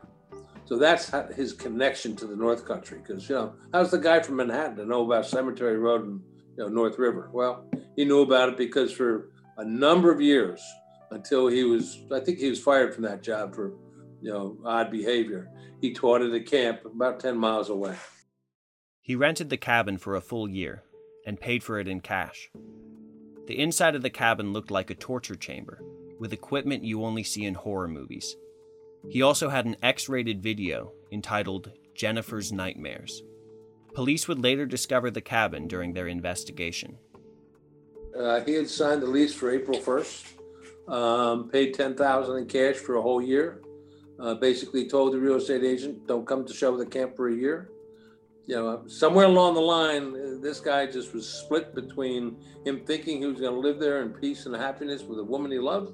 So 0.64 0.76
that's 0.76 1.10
his 1.34 1.52
connection 1.52 2.14
to 2.16 2.26
the 2.26 2.36
North 2.36 2.66
Country. 2.66 2.98
Because, 2.98 3.28
you 3.28 3.34
know, 3.34 3.54
how's 3.72 3.90
the 3.90 3.98
guy 3.98 4.20
from 4.20 4.36
Manhattan 4.36 4.76
to 4.76 4.84
know 4.84 5.04
about 5.04 5.26
Cemetery 5.26 5.78
Road 5.78 6.04
and, 6.04 6.20
you 6.56 6.64
know, 6.64 6.68
North 6.68 6.98
River? 6.98 7.30
Well, 7.32 7.70
he 7.96 8.04
knew 8.04 8.20
about 8.20 8.50
it 8.50 8.58
because 8.58 8.92
for 8.92 9.30
a 9.56 9.64
number 9.64 10.12
of 10.12 10.20
years, 10.20 10.62
until 11.10 11.48
he 11.48 11.64
was, 11.64 12.04
I 12.12 12.20
think 12.20 12.38
he 12.38 12.50
was 12.50 12.60
fired 12.60 12.94
from 12.94 13.04
that 13.04 13.22
job 13.22 13.54
for, 13.54 13.72
you 14.20 14.30
know, 14.30 14.58
odd 14.64 14.90
behavior, 14.90 15.50
he 15.80 15.94
taught 15.94 16.20
at 16.20 16.34
a 16.34 16.40
camp 16.40 16.84
about 16.84 17.20
10 17.20 17.38
miles 17.38 17.70
away. 17.70 17.96
He 19.00 19.14
rented 19.14 19.48
the 19.48 19.56
cabin 19.56 19.96
for 19.96 20.16
a 20.16 20.20
full 20.20 20.48
year 20.48 20.82
and 21.24 21.40
paid 21.40 21.62
for 21.62 21.78
it 21.78 21.88
in 21.88 22.00
cash. 22.00 22.50
The 23.46 23.58
inside 23.58 23.94
of 23.94 24.02
the 24.02 24.10
cabin 24.10 24.52
looked 24.52 24.70
like 24.70 24.90
a 24.90 24.94
torture 24.94 25.34
chamber, 25.34 25.80
with 26.18 26.32
equipment 26.32 26.84
you 26.84 27.04
only 27.04 27.22
see 27.22 27.44
in 27.44 27.54
horror 27.54 27.88
movies. 27.88 28.36
He 29.08 29.22
also 29.22 29.48
had 29.48 29.66
an 29.66 29.76
X 29.82 30.08
rated 30.08 30.42
video 30.42 30.92
entitled 31.12 31.72
Jennifer's 31.94 32.52
Nightmares. 32.52 33.22
Police 33.94 34.28
would 34.28 34.42
later 34.42 34.66
discover 34.66 35.10
the 35.10 35.20
cabin 35.20 35.66
during 35.66 35.92
their 35.92 36.08
investigation. 36.08 36.98
Uh, 38.18 38.40
he 38.40 38.54
had 38.54 38.68
signed 38.68 39.02
the 39.02 39.06
lease 39.06 39.34
for 39.34 39.50
April 39.50 39.78
1st, 39.78 40.92
um, 40.92 41.48
paid 41.50 41.74
10000 41.74 42.36
in 42.36 42.46
cash 42.46 42.76
for 42.76 42.96
a 42.96 43.02
whole 43.02 43.22
year. 43.22 43.62
Uh, 44.20 44.34
basically 44.34 44.88
told 44.88 45.12
the 45.12 45.18
real 45.18 45.36
estate 45.36 45.62
agent, 45.62 46.04
don't 46.08 46.26
come 46.26 46.44
to 46.44 46.52
show 46.52 46.76
the 46.76 46.84
camp 46.84 47.14
for 47.14 47.28
a 47.28 47.34
year 47.34 47.70
you 48.48 48.56
know, 48.56 48.82
somewhere 48.86 49.26
along 49.26 49.54
the 49.54 49.60
line, 49.60 50.40
this 50.40 50.58
guy 50.58 50.86
just 50.86 51.12
was 51.12 51.28
split 51.28 51.74
between 51.74 52.34
him 52.64 52.80
thinking 52.86 53.20
he 53.20 53.26
was 53.26 53.38
going 53.38 53.52
to 53.52 53.60
live 53.60 53.78
there 53.78 54.00
in 54.02 54.08
peace 54.08 54.46
and 54.46 54.56
happiness 54.56 55.02
with 55.02 55.18
a 55.18 55.24
woman 55.24 55.50
he 55.50 55.58
loved, 55.58 55.92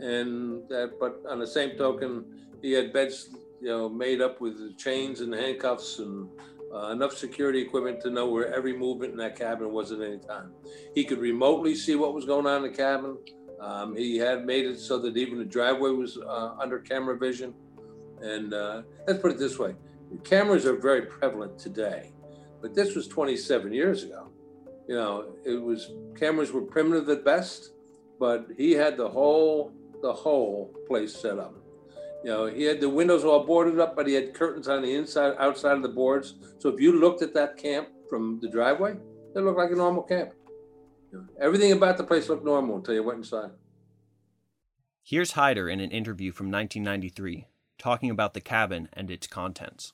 and 0.00 0.68
that, 0.68 0.92
but 1.00 1.22
on 1.28 1.38
the 1.38 1.46
same 1.46 1.76
token, 1.76 2.24
he 2.62 2.72
had 2.72 2.92
beds, 2.92 3.30
you 3.60 3.68
know, 3.68 3.88
made 3.88 4.20
up 4.20 4.40
with 4.40 4.76
chains 4.78 5.20
and 5.20 5.32
handcuffs 5.34 5.98
and 5.98 6.28
uh, 6.72 6.88
enough 6.88 7.16
security 7.16 7.60
equipment 7.60 8.00
to 8.02 8.10
know 8.10 8.28
where 8.28 8.52
every 8.54 8.76
movement 8.76 9.12
in 9.12 9.18
that 9.18 9.36
cabin 9.36 9.72
was 9.72 9.92
at 9.92 10.00
any 10.00 10.18
time. 10.18 10.52
He 10.94 11.04
could 11.04 11.18
remotely 11.18 11.74
see 11.74 11.94
what 11.94 12.14
was 12.14 12.24
going 12.24 12.46
on 12.46 12.64
in 12.64 12.70
the 12.70 12.76
cabin. 12.76 13.16
Um, 13.60 13.96
he 13.96 14.16
had 14.18 14.46
made 14.46 14.66
it 14.66 14.78
so 14.78 14.98
that 14.98 15.16
even 15.16 15.38
the 15.38 15.44
driveway 15.44 15.90
was 15.90 16.18
uh, 16.18 16.54
under 16.60 16.78
camera 16.78 17.16
vision. 17.16 17.54
And 18.20 18.52
uh, 18.52 18.82
let's 19.06 19.20
put 19.20 19.32
it 19.32 19.38
this 19.38 19.58
way 19.58 19.74
cameras 20.24 20.64
are 20.64 20.76
very 20.76 21.02
prevalent 21.02 21.58
today, 21.58 22.12
but 22.62 22.74
this 22.74 22.94
was 22.94 23.06
27 23.08 23.72
years 23.72 24.04
ago. 24.04 24.28
You 24.88 24.94
know, 24.94 25.32
it 25.44 25.60
was 25.60 25.90
cameras 26.18 26.50
were 26.50 26.62
primitive 26.62 27.08
at 27.10 27.24
best, 27.24 27.72
but 28.18 28.46
he 28.56 28.72
had 28.72 28.96
the 28.96 29.08
whole 29.08 29.72
the 30.02 30.12
whole 30.12 30.74
place 30.86 31.14
set 31.14 31.38
up. 31.38 31.54
You 32.24 32.30
know, 32.30 32.46
he 32.46 32.64
had 32.64 32.80
the 32.80 32.88
windows 32.88 33.24
all 33.24 33.44
boarded 33.44 33.78
up, 33.78 33.94
but 33.94 34.06
he 34.06 34.14
had 34.14 34.34
curtains 34.34 34.68
on 34.68 34.82
the 34.82 34.94
inside, 34.94 35.34
outside 35.38 35.76
of 35.76 35.82
the 35.82 35.88
boards. 35.88 36.34
So 36.58 36.68
if 36.68 36.80
you 36.80 36.98
looked 36.98 37.22
at 37.22 37.34
that 37.34 37.56
camp 37.56 37.88
from 38.10 38.40
the 38.40 38.48
driveway, 38.48 38.96
it 39.34 39.40
looked 39.40 39.58
like 39.58 39.70
a 39.70 39.76
normal 39.76 40.02
camp. 40.02 40.32
You 41.12 41.18
know, 41.18 41.26
everything 41.40 41.72
about 41.72 41.96
the 41.96 42.04
place 42.04 42.28
looked 42.28 42.44
normal 42.44 42.76
until 42.76 42.94
you 42.94 43.02
went 43.02 43.18
inside. 43.18 43.50
Here's 45.02 45.32
Hyder 45.32 45.68
in 45.68 45.80
an 45.80 45.90
interview 45.90 46.32
from 46.32 46.50
1993 46.50 47.46
talking 47.78 48.10
about 48.10 48.34
the 48.34 48.40
cabin 48.40 48.88
and 48.92 49.10
its 49.10 49.26
contents. 49.26 49.92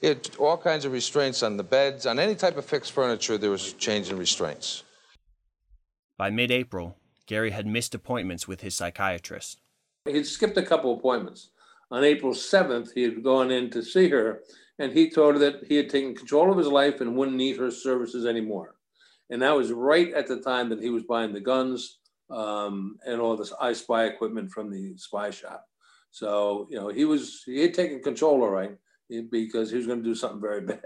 It 0.00 0.26
had 0.26 0.36
all 0.36 0.58
kinds 0.58 0.84
of 0.84 0.92
restraints 0.92 1.42
on 1.42 1.56
the 1.56 1.62
beds. 1.62 2.04
On 2.04 2.18
any 2.18 2.34
type 2.34 2.58
of 2.58 2.64
fixed 2.64 2.92
furniture, 2.92 3.38
there 3.38 3.50
was 3.50 3.72
change 3.74 4.10
in 4.10 4.18
restraints. 4.18 4.82
By 6.18 6.30
mid 6.30 6.50
April, 6.50 6.96
Gary 7.26 7.50
had 7.50 7.66
missed 7.66 7.94
appointments 7.94 8.46
with 8.46 8.60
his 8.60 8.74
psychiatrist. 8.74 9.60
He'd 10.06 10.26
skipped 10.26 10.56
a 10.56 10.62
couple 10.62 10.94
appointments. 10.94 11.50
On 11.90 12.04
April 12.04 12.32
7th, 12.32 12.90
he 12.94 13.02
had 13.02 13.22
gone 13.22 13.50
in 13.50 13.70
to 13.70 13.82
see 13.82 14.08
her, 14.08 14.42
and 14.78 14.92
he 14.92 15.10
told 15.10 15.34
her 15.34 15.38
that 15.40 15.66
he 15.66 15.76
had 15.76 15.90
taken 15.90 16.14
control 16.14 16.50
of 16.50 16.58
his 16.58 16.68
life 16.68 17.00
and 17.00 17.16
wouldn't 17.16 17.36
need 17.36 17.56
her 17.56 17.70
services 17.70 18.26
anymore. 18.26 18.76
And 19.30 19.42
that 19.42 19.56
was 19.56 19.72
right 19.72 20.12
at 20.14 20.26
the 20.26 20.40
time 20.40 20.68
that 20.70 20.80
he 20.80 20.90
was 20.90 21.02
buying 21.02 21.32
the 21.32 21.40
guns 21.40 21.98
um, 22.30 22.96
and 23.06 23.20
all 23.20 23.36
this 23.36 23.52
I 23.60 23.72
spy 23.72 24.04
equipment 24.04 24.50
from 24.50 24.70
the 24.70 24.96
spy 24.96 25.30
shop. 25.30 25.64
So, 26.10 26.66
you 26.70 26.78
know, 26.78 26.88
he 26.88 27.04
was, 27.04 27.42
he 27.44 27.60
had 27.60 27.74
taken 27.74 28.02
control, 28.02 28.42
all 28.42 28.50
right, 28.50 28.76
because 29.30 29.70
he 29.70 29.76
was 29.76 29.86
going 29.86 30.02
to 30.02 30.08
do 30.08 30.14
something 30.14 30.40
very 30.40 30.62
bad. 30.62 30.80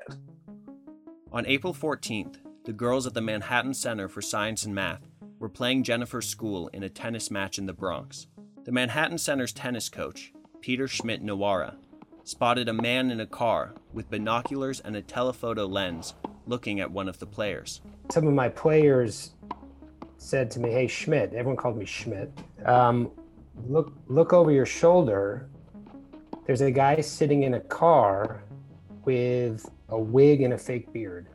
On 1.32 1.46
April 1.46 1.72
14th, 1.72 2.36
the 2.64 2.72
girls 2.72 3.06
at 3.06 3.14
the 3.14 3.20
Manhattan 3.20 3.74
Center 3.74 4.08
for 4.08 4.20
Science 4.20 4.64
and 4.64 4.74
Math 4.74 5.09
were 5.40 5.48
playing 5.48 5.82
Jennifer's 5.82 6.28
school 6.28 6.68
in 6.68 6.84
a 6.84 6.88
tennis 6.88 7.30
match 7.30 7.58
in 7.58 7.66
the 7.66 7.72
Bronx. 7.72 8.28
The 8.64 8.72
Manhattan 8.72 9.18
Center's 9.18 9.52
tennis 9.52 9.88
coach, 9.88 10.32
Peter 10.60 10.86
Schmidt 10.86 11.24
Nawara, 11.24 11.76
spotted 12.24 12.68
a 12.68 12.74
man 12.74 13.10
in 13.10 13.20
a 13.20 13.26
car 13.26 13.74
with 13.92 14.10
binoculars 14.10 14.78
and 14.80 14.94
a 14.94 15.02
telephoto 15.02 15.66
lens 15.66 16.14
looking 16.46 16.78
at 16.78 16.90
one 16.90 17.08
of 17.08 17.18
the 17.18 17.26
players. 17.26 17.80
Some 18.12 18.26
of 18.28 18.34
my 18.34 18.50
players 18.50 19.32
said 20.18 20.50
to 20.52 20.60
me, 20.60 20.70
"Hey 20.70 20.86
Schmidt," 20.86 21.32
everyone 21.32 21.56
called 21.56 21.78
me 21.78 21.86
Schmidt. 21.86 22.30
Um, 22.66 23.10
look, 23.66 23.94
look 24.08 24.34
over 24.34 24.52
your 24.52 24.66
shoulder. 24.66 25.48
There's 26.46 26.60
a 26.60 26.70
guy 26.70 27.00
sitting 27.00 27.44
in 27.44 27.54
a 27.54 27.60
car 27.60 28.44
with 29.06 29.68
a 29.88 29.98
wig 29.98 30.42
and 30.42 30.52
a 30.52 30.58
fake 30.58 30.92
beard. 30.92 31.28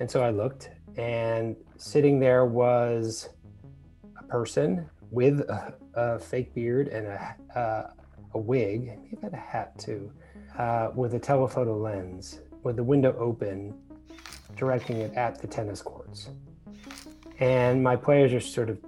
And 0.00 0.10
so 0.10 0.22
I 0.22 0.30
looked, 0.30 0.70
and 0.96 1.56
sitting 1.76 2.20
there 2.20 2.46
was 2.46 3.28
a 4.18 4.22
person 4.24 4.88
with 5.10 5.40
a, 5.40 5.74
a 5.94 6.18
fake 6.18 6.54
beard 6.54 6.88
and 6.88 7.06
a, 7.06 7.36
uh, 7.58 7.90
a 8.34 8.38
wig, 8.38 8.98
he 9.08 9.16
had 9.22 9.32
a 9.32 9.36
hat 9.36 9.78
too, 9.78 10.10
uh, 10.58 10.90
with 10.94 11.14
a 11.14 11.18
telephoto 11.18 11.76
lens, 11.76 12.40
with 12.62 12.76
the 12.76 12.84
window 12.84 13.16
open, 13.18 13.74
directing 14.56 14.98
it 14.98 15.12
at 15.14 15.40
the 15.40 15.46
tennis 15.46 15.82
courts. 15.82 16.30
And 17.40 17.82
my 17.82 17.96
players 17.96 18.30
just 18.30 18.54
sort 18.54 18.70
of 18.70 18.78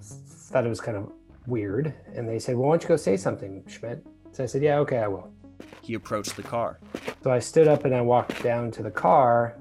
thought 0.00 0.66
it 0.66 0.68
was 0.68 0.80
kind 0.80 0.96
of 0.96 1.12
weird. 1.46 1.94
And 2.14 2.28
they 2.28 2.38
said, 2.38 2.56
Well, 2.56 2.68
why 2.68 2.74
don't 2.74 2.82
you 2.82 2.88
go 2.88 2.96
say 2.96 3.16
something, 3.16 3.64
Schmidt? 3.68 4.04
So 4.32 4.42
I 4.42 4.46
said, 4.46 4.62
Yeah, 4.62 4.78
okay, 4.78 4.98
I 4.98 5.08
will. 5.08 5.32
He 5.82 5.94
approached 5.94 6.36
the 6.36 6.42
car. 6.42 6.78
So 7.22 7.30
I 7.30 7.38
stood 7.38 7.68
up 7.68 7.84
and 7.84 7.94
I 7.94 8.00
walked 8.00 8.42
down 8.42 8.70
to 8.72 8.82
the 8.82 8.90
car 8.90 9.56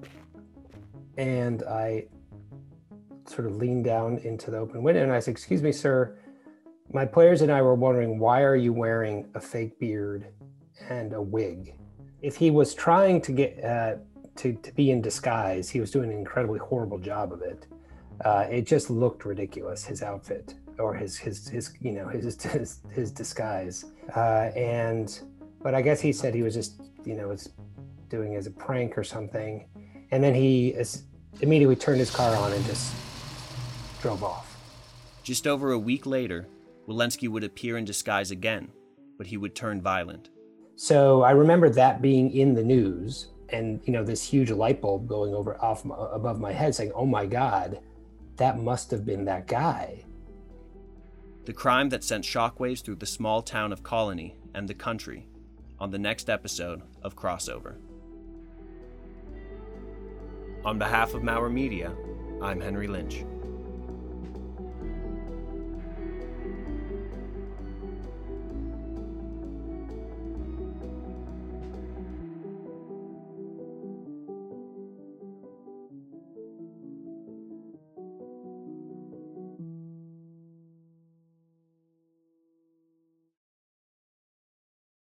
and 1.22 1.62
I 1.64 2.06
sort 3.28 3.46
of 3.46 3.56
leaned 3.56 3.86
down 3.86 4.18
into 4.24 4.50
the 4.50 4.58
open 4.58 4.82
window 4.82 5.04
and 5.04 5.12
I 5.12 5.20
said, 5.20 5.32
Excuse 5.32 5.62
me, 5.62 5.72
sir. 5.72 6.18
My 6.92 7.06
players 7.06 7.42
and 7.44 7.52
I 7.52 7.62
were 7.62 7.76
wondering 7.76 8.18
why 8.18 8.42
are 8.42 8.56
you 8.56 8.74
wearing 8.74 9.30
a 9.36 9.40
fake 9.40 9.80
beard 9.80 10.26
and 10.90 11.14
a 11.14 11.22
wig? 11.22 11.76
If 12.22 12.36
he 12.36 12.50
was 12.50 12.74
trying 12.74 13.22
to 13.22 13.32
get 13.32 13.64
uh, 13.64 13.96
to, 14.38 14.54
to 14.54 14.72
be 14.74 14.90
in 14.90 15.02
disguise, 15.02 15.70
he 15.70 15.80
was 15.80 15.92
doing 15.92 16.12
an 16.12 16.18
incredibly 16.18 16.60
horrible 16.60 16.98
job 16.98 17.32
of 17.32 17.44
it. 17.44 17.68
Uh, 18.26 18.48
it 18.50 18.64
just 18.64 18.90
looked 18.90 19.24
ridiculous, 19.24 19.86
his 19.86 20.02
outfit 20.02 20.56
or 20.80 20.96
his 20.96 21.18
his 21.18 21.48
his 21.48 21.74
you 21.82 21.92
know 21.92 22.08
his 22.08 22.42
his, 22.52 22.80
his 22.90 23.12
disguise. 23.12 23.86
Uh, 24.16 24.50
and 24.56 25.22
but 25.62 25.76
I 25.76 25.84
guess 25.84 26.02
he 26.02 26.12
said 26.12 26.34
he 26.34 26.42
was 26.42 26.56
just 26.56 26.82
you 27.06 27.14
know 27.14 27.28
was 27.28 27.52
doing 28.10 28.36
as 28.36 28.48
a 28.48 28.52
prank 28.52 28.98
or 28.98 29.04
something, 29.04 29.66
and 30.10 30.24
then 30.24 30.34
he 30.34 30.70
immediately 31.42 31.76
turned 31.76 32.00
his 32.00 32.12
car 32.12 32.36
on 32.36 32.54
and 32.54 32.66
just 32.66 32.94
drove 34.02 34.24
off. 34.24 34.58
Just 35.24 35.46
over 35.46 35.72
a 35.72 35.80
week 35.80 36.06
later, 36.06 36.48
Wilensky 36.88 37.28
would 37.30 37.44
appear 37.44 37.78
in 37.78 37.86
disguise 37.86 38.32
again, 38.32 38.70
but 39.18 39.28
he 39.28 39.38
would 39.38 39.56
turn 39.56 39.82
violent. 39.82 40.30
So 40.76 41.22
I 41.22 41.32
remember 41.32 41.70
that 41.70 42.02
being 42.02 42.32
in 42.32 42.54
the 42.54 42.64
news 42.64 43.28
and 43.50 43.82
you 43.86 43.94
know 43.94 44.04
this 44.04 44.24
huge 44.24 44.50
light 44.50 44.82
bulb 44.82 45.08
going 45.08 45.34
over 45.34 45.62
off 45.62 45.86
my, 45.86 45.96
above 46.12 46.40
my 46.40 46.52
head 46.52 46.74
saying, 46.74 46.92
"Oh 46.96 47.06
my 47.06 47.26
god, 47.26 47.80
that 48.38 48.60
must 48.60 48.90
have 48.92 49.06
been 49.06 49.26
that 49.26 49.48
guy." 49.48 50.06
The 51.46 51.54
crime 51.54 51.90
that 51.90 52.04
sent 52.04 52.24
shockwaves 52.24 52.82
through 52.82 52.96
the 52.96 53.06
small 53.06 53.42
town 53.42 53.74
of 53.74 53.84
Colonie 53.84 54.36
and 54.54 54.68
the 54.68 54.74
country 54.74 55.28
on 55.80 55.92
the 55.92 56.00
next 56.00 56.30
episode 56.30 56.82
of 57.04 57.16
Crossover. 57.16 57.76
On 60.64 60.78
behalf 60.78 61.16
of 61.16 61.24
Maurer 61.24 61.50
Media, 61.50 61.96
I'm 62.40 62.62
Henry 62.62 62.86
Lynch. 62.86 63.26